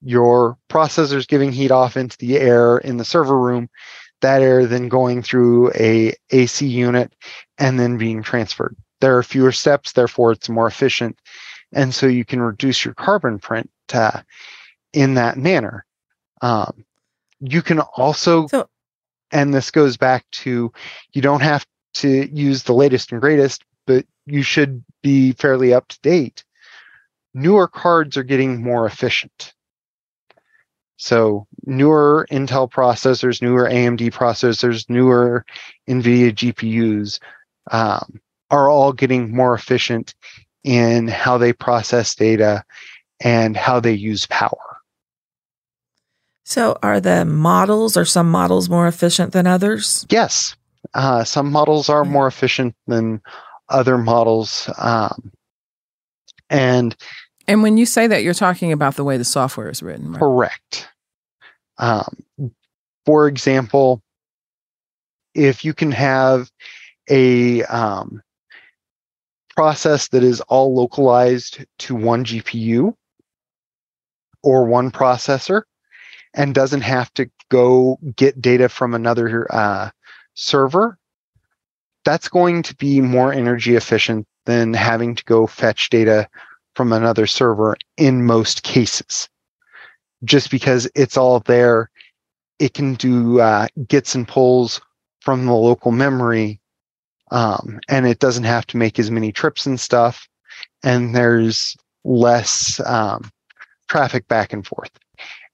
your 0.01 0.57
processors 0.69 1.27
giving 1.27 1.51
heat 1.51 1.71
off 1.71 1.97
into 1.97 2.17
the 2.17 2.37
air 2.37 2.77
in 2.77 2.97
the 2.97 3.05
server 3.05 3.37
room 3.37 3.69
that 4.21 4.41
air 4.41 4.65
then 4.65 4.87
going 4.87 5.21
through 5.21 5.69
a 5.73 6.13
AC 6.29 6.65
unit 6.65 7.13
and 7.57 7.77
then 7.77 7.97
being 7.97 8.23
transferred. 8.23 8.77
There 9.01 9.17
are 9.17 9.23
fewer 9.23 9.51
steps, 9.51 9.91
therefore 9.91 10.31
it's 10.31 10.47
more 10.47 10.67
efficient, 10.67 11.19
and 11.73 11.93
so 11.93 12.07
you 12.07 12.23
can 12.23 12.41
reduce 12.41 12.85
your 12.85 12.93
carbon 12.93 13.37
print 13.37 13.69
uh, 13.93 14.21
in 14.93 15.15
that 15.15 15.37
manner. 15.37 15.85
Um, 16.41 16.85
you 17.39 17.61
can 17.61 17.79
also, 17.79 18.47
so, 18.47 18.69
and 19.31 19.53
this 19.53 19.71
goes 19.71 19.97
back 19.97 20.25
to, 20.31 20.71
you 21.11 21.21
don't 21.21 21.41
have 21.41 21.65
to 21.95 22.29
use 22.33 22.63
the 22.63 22.73
latest 22.73 23.11
and 23.11 23.21
greatest, 23.21 23.63
but 23.85 24.05
you 24.25 24.43
should 24.43 24.83
be 25.01 25.33
fairly 25.33 25.73
up 25.73 25.87
to 25.89 25.99
date. 26.01 26.43
Newer 27.33 27.67
cards 27.67 28.15
are 28.15 28.23
getting 28.23 28.63
more 28.63 28.85
efficient. 28.85 29.53
So 30.97 31.47
newer 31.65 32.27
Intel 32.31 32.71
processors, 32.71 33.41
newer 33.41 33.67
AMD 33.67 34.13
processors, 34.13 34.89
newer 34.89 35.45
NVIDIA 35.89 36.31
GPUs 36.31 37.19
um, 37.71 38.21
are 38.51 38.69
all 38.69 38.93
getting 38.93 39.35
more 39.35 39.53
efficient 39.53 40.13
in 40.63 41.07
how 41.07 41.37
they 41.37 41.51
process 41.51 42.15
data 42.15 42.63
and 43.19 43.57
how 43.57 43.79
they 43.79 43.93
use 43.93 44.27
power. 44.27 44.72
So, 46.45 46.77
are 46.83 46.99
the 46.99 47.25
models 47.25 47.95
or 47.95 48.05
some 48.05 48.29
models 48.29 48.69
more 48.69 48.87
efficient 48.87 49.31
than 49.31 49.47
others? 49.47 50.05
Yes, 50.09 50.55
uh, 50.93 51.23
some 51.23 51.51
models 51.51 51.89
are 51.89 52.03
more 52.03 52.27
efficient 52.27 52.75
than 52.87 53.21
other 53.69 53.97
models, 53.97 54.69
um, 54.77 55.31
and 56.49 56.95
And 57.47 57.63
when 57.63 57.77
you 57.77 57.85
say 57.85 58.07
that, 58.07 58.23
you're 58.23 58.33
talking 58.33 58.71
about 58.71 58.95
the 58.95 59.03
way 59.03 59.17
the 59.17 59.23
software 59.23 59.69
is 59.69 59.81
written, 59.81 60.11
right? 60.11 60.19
correct. 60.19 60.89
Um, 61.77 62.23
for 63.05 63.27
example, 63.27 64.01
if 65.33 65.65
you 65.65 65.73
can 65.73 65.91
have 65.91 66.51
a 67.09 67.63
um, 67.63 68.21
process 69.55 70.09
that 70.09 70.23
is 70.23 70.41
all 70.41 70.75
localized 70.75 71.65
to 71.79 71.95
one 71.95 72.23
GPU 72.25 72.93
or 74.43 74.65
one 74.65 74.91
processor 74.91 75.63
and 76.33 76.55
doesn't 76.55 76.81
have 76.81 77.13
to 77.13 77.29
go 77.49 77.99
get 78.15 78.41
data 78.41 78.69
from 78.69 78.93
another 78.93 79.47
uh, 79.53 79.89
server, 80.33 80.97
that's 82.05 82.27
going 82.27 82.63
to 82.63 82.75
be 82.75 83.01
more 83.01 83.31
energy 83.31 83.75
efficient 83.75 84.27
than 84.45 84.73
having 84.73 85.15
to 85.15 85.23
go 85.25 85.47
fetch 85.47 85.89
data 85.89 86.27
from 86.75 86.91
another 86.91 87.27
server 87.27 87.77
in 87.97 88.25
most 88.25 88.63
cases. 88.63 89.29
Just 90.23 90.49
because 90.49 90.89
it's 90.95 91.17
all 91.17 91.39
there, 91.41 91.89
it 92.59 92.73
can 92.73 92.95
do 92.95 93.39
uh, 93.39 93.67
gets 93.87 94.15
and 94.15 94.27
pulls 94.27 94.81
from 95.21 95.45
the 95.45 95.53
local 95.53 95.91
memory 95.91 96.59
um, 97.31 97.79
and 97.89 98.05
it 98.05 98.19
doesn't 98.19 98.43
have 98.43 98.65
to 98.67 98.77
make 98.77 98.99
as 98.99 99.09
many 99.09 99.31
trips 99.31 99.65
and 99.65 99.79
stuff 99.79 100.27
and 100.83 101.15
there's 101.15 101.75
less 102.03 102.79
um, 102.85 103.29
traffic 103.87 104.27
back 104.27 104.53
and 104.53 104.67
forth 104.67 104.91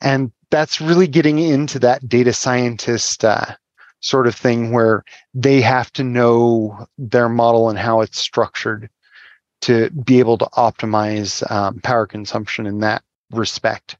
and 0.01 0.31
that's 0.51 0.81
really 0.81 1.07
getting 1.07 1.39
into 1.39 1.79
that 1.79 2.07
data 2.07 2.33
scientist 2.33 3.23
uh, 3.23 3.45
sort 3.99 4.27
of 4.27 4.35
thing 4.35 4.71
where 4.71 5.03
they 5.33 5.61
have 5.61 5.91
to 5.93 6.03
know 6.03 6.87
their 6.97 7.29
model 7.29 7.69
and 7.69 7.77
how 7.77 8.01
it's 8.01 8.19
structured 8.19 8.89
to 9.61 9.89
be 9.89 10.19
able 10.19 10.37
to 10.37 10.45
optimize 10.53 11.49
um, 11.51 11.79
power 11.81 12.05
consumption 12.05 12.65
in 12.65 12.79
that 12.79 13.03
respect 13.31 13.97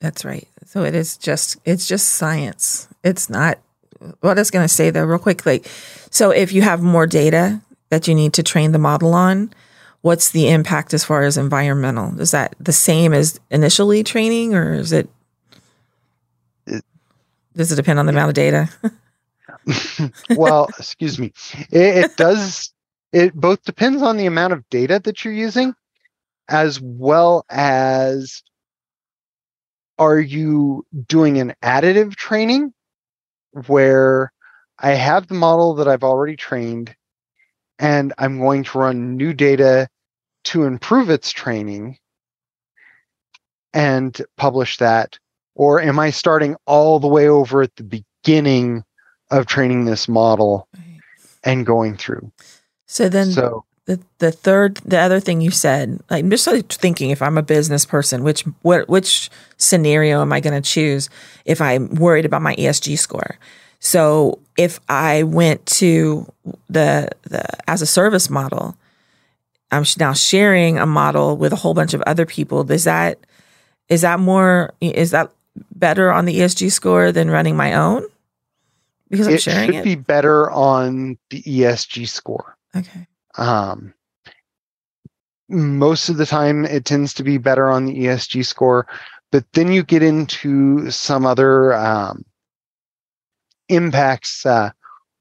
That's 0.00 0.24
right. 0.24 0.48
So 0.66 0.82
it 0.82 0.94
is 0.94 1.16
just 1.16 1.58
it's 1.64 1.86
just 1.86 2.08
science. 2.08 2.88
It's 3.04 3.28
not 3.28 3.58
what 4.20 4.38
I 4.38 4.40
was 4.40 4.50
going 4.50 4.64
to 4.64 4.74
say 4.74 4.90
though, 4.90 5.04
real 5.04 5.18
quickly. 5.18 5.62
So 6.10 6.30
if 6.30 6.52
you 6.52 6.62
have 6.62 6.80
more 6.80 7.06
data 7.06 7.60
that 7.90 8.08
you 8.08 8.14
need 8.14 8.32
to 8.34 8.42
train 8.42 8.72
the 8.72 8.78
model 8.78 9.14
on, 9.14 9.52
what's 10.00 10.30
the 10.30 10.48
impact 10.48 10.94
as 10.94 11.04
far 11.04 11.22
as 11.22 11.36
environmental? 11.36 12.18
Is 12.18 12.30
that 12.30 12.54
the 12.58 12.72
same 12.72 13.12
as 13.12 13.38
initially 13.50 14.02
training, 14.02 14.54
or 14.54 14.74
is 14.74 14.92
it? 14.92 15.06
It- 15.06 15.10
does 17.54 17.72
it 17.72 17.76
depend 17.76 17.98
on 17.98 18.06
the 18.06 18.12
amount 18.12 18.28
of 18.28 18.34
data? 18.34 18.68
well, 20.36 20.68
excuse 20.78 21.18
me. 21.18 21.32
It, 21.70 22.04
it 22.04 22.16
does. 22.16 22.72
It 23.12 23.34
both 23.34 23.62
depends 23.64 24.02
on 24.02 24.16
the 24.16 24.26
amount 24.26 24.52
of 24.52 24.68
data 24.70 25.00
that 25.04 25.24
you're 25.24 25.34
using, 25.34 25.74
as 26.48 26.80
well 26.80 27.44
as 27.50 28.42
are 29.98 30.18
you 30.18 30.86
doing 31.08 31.38
an 31.38 31.54
additive 31.62 32.16
training 32.16 32.72
where 33.66 34.32
I 34.78 34.92
have 34.92 35.26
the 35.26 35.34
model 35.34 35.74
that 35.74 35.88
I've 35.88 36.04
already 36.04 36.36
trained 36.36 36.96
and 37.78 38.14
I'm 38.16 38.38
going 38.38 38.64
to 38.64 38.78
run 38.78 39.16
new 39.16 39.34
data 39.34 39.88
to 40.44 40.64
improve 40.64 41.10
its 41.10 41.32
training 41.32 41.98
and 43.74 44.18
publish 44.38 44.78
that? 44.78 45.18
Or 45.54 45.80
am 45.80 45.98
I 45.98 46.10
starting 46.10 46.56
all 46.66 47.00
the 47.00 47.08
way 47.08 47.28
over 47.28 47.62
at 47.62 47.74
the 47.76 47.82
beginning 47.82 48.84
of 49.30 49.46
training 49.46 49.84
this 49.84 50.08
model 50.08 50.68
and 51.44 51.66
going 51.66 51.96
through? 51.96 52.32
So 52.86 53.08
then 53.08 53.30
so 53.30 53.64
the 53.86 54.00
the 54.18 54.30
third 54.30 54.76
the 54.84 54.98
other 54.98 55.20
thing 55.20 55.40
you 55.40 55.50
said, 55.50 56.00
like, 56.10 56.24
I'm 56.24 56.30
just 56.30 56.46
like 56.46 56.70
thinking 56.70 57.10
if 57.10 57.22
I'm 57.22 57.38
a 57.38 57.42
business 57.42 57.84
person, 57.84 58.22
which 58.22 58.42
what 58.62 58.88
which 58.88 59.30
scenario 59.56 60.22
am 60.22 60.32
I 60.32 60.40
going 60.40 60.60
to 60.60 60.68
choose 60.68 61.10
if 61.44 61.60
I'm 61.60 61.94
worried 61.94 62.24
about 62.24 62.42
my 62.42 62.54
ESG 62.56 62.98
score? 62.98 63.38
So 63.80 64.38
if 64.56 64.78
I 64.88 65.24
went 65.24 65.64
to 65.66 66.30
the 66.68 67.10
the 67.22 67.44
as 67.68 67.82
a 67.82 67.86
service 67.86 68.30
model, 68.30 68.76
I'm 69.72 69.84
now 69.98 70.12
sharing 70.12 70.78
a 70.78 70.86
model 70.86 71.36
with 71.36 71.52
a 71.52 71.56
whole 71.56 71.74
bunch 71.74 71.94
of 71.94 72.02
other 72.02 72.26
people. 72.26 72.70
Is 72.70 72.84
that 72.84 73.18
is 73.88 74.02
that 74.02 74.20
more 74.20 74.72
is 74.80 75.10
that 75.10 75.32
better 75.74 76.12
on 76.12 76.24
the 76.24 76.38
ESG 76.40 76.70
score 76.72 77.12
than 77.12 77.30
running 77.30 77.56
my 77.56 77.74
own? 77.74 78.04
Because 79.08 79.26
I'm 79.26 79.34
it 79.34 79.42
sharing 79.42 79.66
should 79.66 79.74
it. 79.76 79.84
be 79.84 79.94
better 79.96 80.50
on 80.50 81.18
the 81.30 81.42
ESG 81.42 82.08
score. 82.08 82.56
okay. 82.74 83.06
Um, 83.36 83.94
most 85.48 86.08
of 86.08 86.16
the 86.16 86.26
time, 86.26 86.64
it 86.64 86.84
tends 86.84 87.12
to 87.14 87.24
be 87.24 87.36
better 87.36 87.68
on 87.68 87.84
the 87.84 87.94
ESG 87.94 88.46
score, 88.46 88.86
but 89.32 89.44
then 89.52 89.72
you 89.72 89.82
get 89.82 90.02
into 90.02 90.90
some 90.90 91.26
other 91.26 91.74
um, 91.74 92.24
impacts 93.68 94.46
uh, 94.46 94.70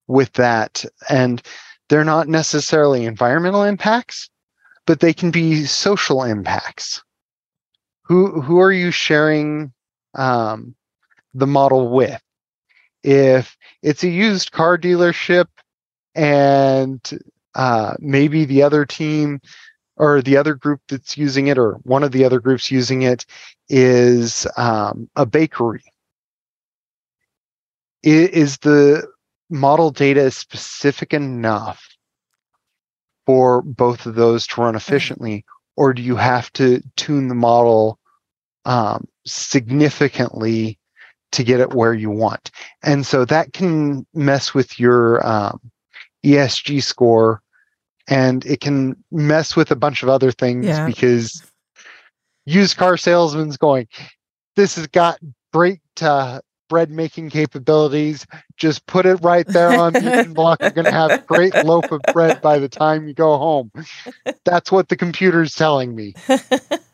with 0.07 0.33
that, 0.33 0.85
and 1.09 1.41
they're 1.89 2.03
not 2.03 2.27
necessarily 2.27 3.05
environmental 3.05 3.63
impacts, 3.63 4.29
but 4.85 4.99
they 4.99 5.13
can 5.13 5.31
be 5.31 5.65
social 5.65 6.23
impacts. 6.23 7.03
Who 8.03 8.41
who 8.41 8.59
are 8.59 8.71
you 8.71 8.91
sharing 8.91 9.71
um, 10.15 10.75
the 11.33 11.47
model 11.47 11.89
with? 11.89 12.21
If 13.03 13.57
it's 13.81 14.03
a 14.03 14.09
used 14.09 14.51
car 14.51 14.77
dealership 14.77 15.45
and 16.15 17.01
uh, 17.55 17.93
maybe 17.99 18.45
the 18.45 18.63
other 18.63 18.85
team 18.85 19.39
or 19.95 20.21
the 20.21 20.37
other 20.37 20.55
group 20.55 20.81
that's 20.87 21.17
using 21.17 21.47
it 21.47 21.57
or 21.57 21.73
one 21.83 22.03
of 22.03 22.11
the 22.11 22.23
other 22.23 22.39
groups 22.39 22.71
using 22.71 23.03
it 23.03 23.25
is 23.67 24.47
um, 24.57 25.09
a 25.15 25.25
bakery 25.25 25.83
is 28.01 28.57
the 28.59 29.05
model 29.49 29.91
data 29.91 30.31
specific 30.31 31.13
enough 31.13 31.97
for 33.25 33.61
both 33.61 34.05
of 34.05 34.15
those 34.15 34.47
to 34.47 34.61
run 34.61 34.75
efficiently 34.75 35.43
or 35.75 35.93
do 35.93 36.01
you 36.01 36.15
have 36.15 36.51
to 36.53 36.81
tune 36.95 37.27
the 37.27 37.35
model 37.35 37.99
um, 38.65 39.05
significantly 39.31 40.77
to 41.31 41.43
get 41.43 41.59
it 41.59 41.73
where 41.73 41.93
you 41.93 42.09
want 42.09 42.49
and 42.83 43.05
so 43.05 43.23
that 43.25 43.53
can 43.53 44.05
mess 44.13 44.53
with 44.53 44.79
your 44.79 45.25
um, 45.25 45.59
ESG 46.25 46.81
score 46.81 47.41
and 48.07 48.43
it 48.45 48.59
can 48.61 48.95
mess 49.11 49.55
with 49.55 49.69
a 49.69 49.75
bunch 49.75 50.01
of 50.01 50.09
other 50.09 50.31
things 50.31 50.65
Yeah. 50.65 50.87
because 50.87 51.43
used 52.45 52.77
car 52.77 52.97
salesman's 52.97 53.57
going, 53.57 53.87
this 54.55 54.75
has 54.75 54.87
got 54.87 55.19
great 55.53 55.81
uh, 56.01 56.41
bread 56.67 56.89
making 56.89 57.29
capabilities. 57.29 58.25
Just 58.57 58.85
put 58.87 59.05
it 59.05 59.15
right 59.21 59.45
there 59.47 59.71
on 59.71 59.93
the 59.93 60.31
block. 60.33 60.59
You're 60.61 60.71
going 60.71 60.85
to 60.85 60.91
have 60.91 61.11
a 61.11 61.17
great 61.19 61.53
loaf 61.63 61.91
of 61.91 62.01
bread 62.13 62.41
by 62.41 62.57
the 62.59 62.69
time 62.69 63.07
you 63.07 63.13
go 63.13 63.37
home. 63.37 63.71
That's 64.45 64.71
what 64.71 64.89
the 64.89 64.95
computer's 64.97 65.53
telling 65.53 65.95
me. 65.95 66.15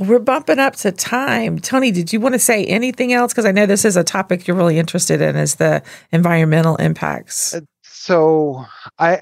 We're 0.00 0.18
bumping 0.18 0.58
up 0.58 0.76
to 0.76 0.92
time. 0.92 1.58
Tony, 1.58 1.90
did 1.90 2.10
you 2.10 2.20
want 2.20 2.34
to 2.34 2.38
say 2.38 2.64
anything 2.64 3.12
else? 3.12 3.34
Because 3.34 3.44
I 3.44 3.52
know 3.52 3.66
this 3.66 3.84
is 3.84 3.98
a 3.98 4.02
topic 4.02 4.46
you're 4.46 4.56
really 4.56 4.78
interested 4.78 5.20
in 5.20 5.36
is 5.36 5.56
the 5.56 5.82
environmental 6.10 6.76
impacts. 6.76 7.54
Uh, 7.54 7.60
So 7.82 8.64
I 8.98 9.20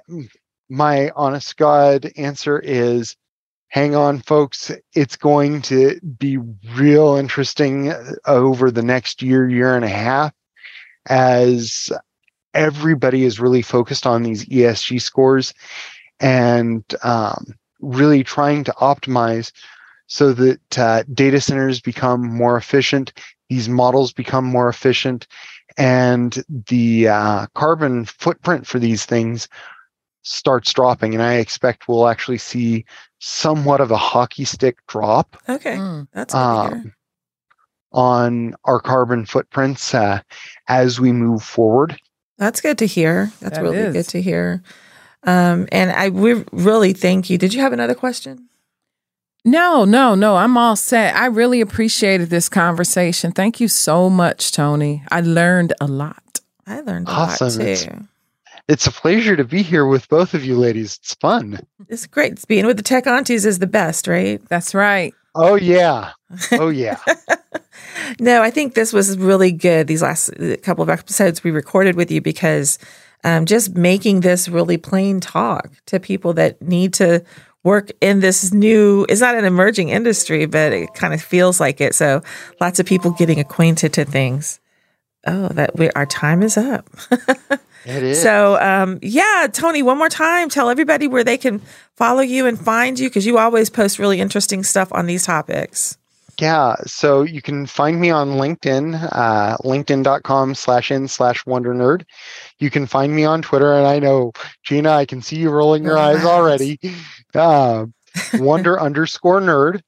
my 0.69 1.11
honest 1.17 1.57
God 1.57 2.13
answer 2.17 2.61
is 2.61 3.17
hang 3.71 3.97
on 3.97 4.21
folks 4.21 4.71
it's 4.95 5.17
going 5.17 5.63
to 5.63 5.99
be 6.17 6.39
real 6.77 7.17
interesting 7.17 7.91
uh, 7.91 8.13
over 8.27 8.71
the 8.71 8.83
next 8.83 9.21
year 9.21 9.49
year 9.49 9.75
and 9.75 9.85
a 9.85 9.89
half 9.89 10.33
as 11.09 11.91
everybody 12.55 13.25
is 13.25 13.41
really 13.41 13.63
focused 13.63 14.07
on 14.07 14.23
these 14.23 14.45
ESG 14.47 15.03
scores 15.03 15.55
and 16.21 16.85
um, 17.03 17.47
really 17.81 18.23
trying 18.23 18.63
to 18.63 18.73
optimize 18.81 19.51
so 20.09 20.33
that 20.33 20.79
uh, 20.79 21.05
data 21.15 21.41
centers 21.41 21.81
become 21.81 22.27
more 22.27 22.57
efficient 22.57 23.13
these 23.49 23.69
models 23.69 24.13
become 24.13 24.45
more 24.45 24.69
efficient 24.69 25.27
and 25.77 26.43
the 26.69 27.07
uh, 27.09 27.47
carbon 27.55 28.05
footprint 28.05 28.67
for 28.67 28.79
these 28.79 29.05
things 29.07 29.49
starts 30.23 30.73
dropping 30.73 31.15
and 31.15 31.23
i 31.23 31.35
expect 31.35 31.87
we'll 31.89 32.09
actually 32.09 32.39
see 32.39 32.85
somewhat 33.21 33.81
of 33.81 33.91
a 33.91 33.97
hockey 33.97 34.45
stick 34.45 34.77
drop 34.89 35.37
Okay, 35.49 35.77
Mm. 35.77 36.09
that's 36.13 36.35
good 36.35 36.41
to 36.41 36.61
hear. 36.61 36.73
um, 36.85 36.93
on 37.93 38.55
our 38.65 38.81
carbon 38.81 39.25
footprints 39.25 39.95
uh, 39.95 40.21
as 40.69 41.01
we 41.01 41.13
move 41.13 41.43
forward 41.43 41.97
That's 42.37 42.61
good 42.61 42.79
to 42.79 42.87
hear. 42.87 43.33
That's 43.41 43.57
That 43.59 43.63
really 43.65 43.79
is. 43.79 43.95
good 43.95 44.09
to 44.11 44.23
hear. 44.23 44.63
Um, 45.25 45.67
and 45.73 45.91
I 45.91 46.11
we 46.11 46.45
really 46.53 46.93
thank 46.93 47.31
you. 47.31 47.39
Did 47.39 47.53
you 47.55 47.61
have 47.63 47.73
another 47.73 47.95
question? 47.97 48.49
No, 49.51 49.85
no, 49.85 50.15
no. 50.15 50.37
I'm 50.37 50.57
all 50.59 50.77
set. 50.77 51.15
I 51.17 51.27
really 51.27 51.61
appreciated 51.61 52.29
this 52.31 52.49
conversation. 52.49 53.33
Thank 53.33 53.61
you 53.61 53.69
so 53.69 54.11
much, 54.11 54.53
Tony. 54.53 55.03
I 55.11 55.21
learned 55.23 55.73
a 55.81 55.87
lot. 55.87 56.41
I 56.67 56.81
learned 56.81 57.09
a 57.09 57.13
Awesome. 57.13 57.49
lot 57.49 57.61
It's- 57.61 57.85
too. 57.85 58.05
It's 58.69 58.87
a 58.87 58.93
pleasure 58.93 59.35
to 59.35 59.45
be 59.45 59.63
here 59.63 59.87
with 59.87 60.07
both 60.11 60.35
of 60.35 60.45
you 60.45 60.55
ladies. 60.59 60.99
It's 61.01 61.15
fun. 61.15 61.59
It's 61.89 62.07
great. 62.07 62.47
Being 62.47 62.67
with 62.67 62.77
the 62.77 62.83
tech 62.83 63.07
aunties 63.07 63.47
is 63.47 63.61
the 63.61 63.67
best, 63.67 64.07
right? 64.07 64.43
That's 64.51 64.75
right. 64.75 65.15
Oh 65.35 65.55
yeah. 65.55 66.11
Oh 66.53 66.69
yeah. 66.69 66.99
No, 68.21 68.43
I 68.43 68.51
think 68.51 68.75
this 68.75 68.93
was 68.93 69.17
really 69.17 69.53
good. 69.53 69.87
These 69.87 70.03
last 70.03 70.31
uh, 70.31 70.57
couple 70.63 70.83
of 70.83 70.89
episodes 70.91 71.45
we 71.45 71.51
recorded 71.51 71.95
with 71.95 72.11
you 72.11 72.21
because 72.21 72.79
um, 73.25 73.45
just 73.47 73.77
making 73.77 74.21
this 74.21 74.49
really 74.49 74.77
plain 74.79 75.21
talk 75.21 75.71
to 75.87 76.01
people 76.01 76.33
that 76.35 76.61
need 76.61 76.93
to 76.95 77.23
work 77.69 77.93
in 78.01 78.21
this 78.21 78.53
new, 78.53 79.07
it's 79.09 79.21
not 79.21 79.37
an 79.37 79.45
emerging 79.45 79.91
industry, 79.91 80.47
but 80.47 80.73
it 80.73 80.95
kind 80.95 81.15
of 81.15 81.23
feels 81.23 81.61
like 81.61 81.81
it. 81.81 81.95
So 81.95 82.23
lots 82.61 82.81
of 82.81 82.87
people 82.87 83.11
getting 83.13 83.39
acquainted 83.39 83.93
to 83.93 84.05
things. 84.05 84.59
Oh, 85.27 85.49
that 85.49 85.77
we, 85.77 85.91
our 85.91 86.07
time 86.07 86.43
is 86.43 86.57
up. 86.57 86.89
It 87.85 88.03
is. 88.03 88.21
So, 88.21 88.61
um, 88.61 88.99
yeah, 89.01 89.47
Tony, 89.51 89.83
one 89.83 89.97
more 89.97 90.11
time, 90.11 90.51
tell 90.51 90.69
everybody 90.69 91.09
where 91.09 91.25
they 91.25 91.39
can 91.39 91.63
follow 91.97 92.21
you 92.21 92.47
and 92.47 92.61
find 92.61 92.99
you 92.99 93.09
because 93.09 93.25
you 93.25 93.39
always 93.39 93.71
post 93.71 93.99
really 93.99 94.21
interesting 94.21 94.63
stuff 94.63 94.93
on 94.93 95.07
these 95.07 95.25
topics. 95.25 95.97
Yeah, 96.41 96.77
so 96.87 97.23
you 97.23 97.43
can 97.43 97.67
find 97.67 98.01
me 98.01 98.11
on 98.11 98.33
LinkedIn, 98.33 99.09
uh, 99.11 99.57
linkedin.com 99.59 100.55
slash 100.55 100.91
in 100.93 101.09
slash 101.09 101.45
wonder 101.47 101.75
nerd. 101.75 102.05
You 102.61 102.71
can 102.71 102.87
find 102.87 103.15
me 103.15 103.25
on 103.25 103.43
Twitter, 103.43 103.75
and 103.75 103.87
I 103.87 103.99
know, 103.99 104.33
Gina, 104.63 104.91
I 104.91 105.05
can 105.05 105.21
see 105.21 105.37
you 105.37 105.51
rolling 105.51 105.83
your 105.83 105.99
eyes 105.99 106.25
already. 106.25 106.79
Uh, 107.35 107.87
wonder 108.35 108.81
underscore 108.81 109.41
nerd. 109.41 109.81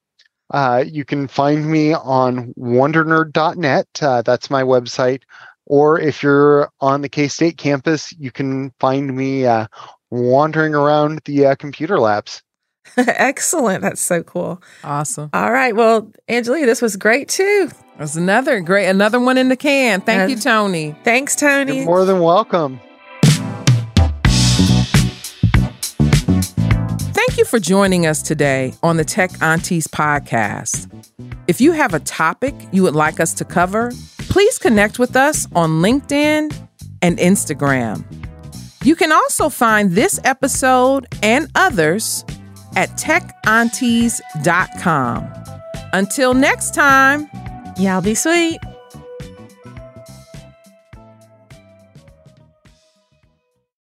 Uh, 0.52 0.84
you 0.86 1.04
can 1.04 1.28
find 1.28 1.70
me 1.70 1.94
on 1.94 2.52
wondernerd.net. 2.54 3.86
Uh, 4.02 4.22
that's 4.22 4.50
my 4.50 4.62
website. 4.62 5.22
Or 5.66 6.00
if 6.00 6.22
you're 6.22 6.70
on 6.80 7.02
the 7.02 7.08
K 7.08 7.28
State 7.28 7.56
campus, 7.56 8.12
you 8.18 8.32
can 8.32 8.72
find 8.80 9.16
me 9.16 9.46
uh, 9.46 9.68
wandering 10.10 10.74
around 10.74 11.20
the 11.24 11.46
uh, 11.46 11.54
computer 11.54 12.00
labs. 12.00 12.42
Excellent. 12.96 13.82
That's 13.82 14.00
so 14.00 14.22
cool. 14.24 14.60
Awesome. 14.82 15.30
All 15.32 15.52
right. 15.52 15.76
Well, 15.76 16.10
Angelia, 16.28 16.66
this 16.66 16.82
was 16.82 16.96
great 16.96 17.28
too. 17.28 17.70
That's 17.98 18.16
another 18.16 18.60
great, 18.60 18.88
another 18.88 19.20
one 19.20 19.38
in 19.38 19.48
the 19.48 19.56
can. 19.56 20.00
Thank 20.00 20.30
you, 20.30 20.36
Tony. 20.36 20.96
Thanks, 21.04 21.36
Tony. 21.36 21.76
You're 21.76 21.84
more 21.84 22.04
than 22.04 22.20
welcome. 22.20 22.80
You 27.40 27.44
for 27.46 27.58
joining 27.58 28.06
us 28.06 28.22
today 28.22 28.74
on 28.82 28.98
the 28.98 29.04
Tech 29.04 29.30
Aunties 29.40 29.86
podcast. 29.86 30.92
If 31.48 31.58
you 31.60 31.72
have 31.72 31.94
a 31.94 32.00
topic 32.00 32.54
you 32.70 32.82
would 32.82 32.94
like 32.94 33.18
us 33.18 33.32
to 33.34 33.46
cover, 33.46 33.92
please 34.28 34.58
connect 34.58 34.98
with 34.98 35.16
us 35.16 35.46
on 35.54 35.80
LinkedIn 35.80 36.54
and 37.00 37.18
Instagram. 37.18 38.04
You 38.84 38.94
can 38.94 39.10
also 39.10 39.48
find 39.48 39.92
this 39.92 40.20
episode 40.24 41.06
and 41.22 41.50
others 41.54 42.26
at 42.76 42.90
techaunties.com. 42.90 45.32
Until 45.92 46.34
next 46.34 46.74
time, 46.74 47.30
Y'all 47.80 48.02
be 48.02 48.14
sweet. 48.14 48.60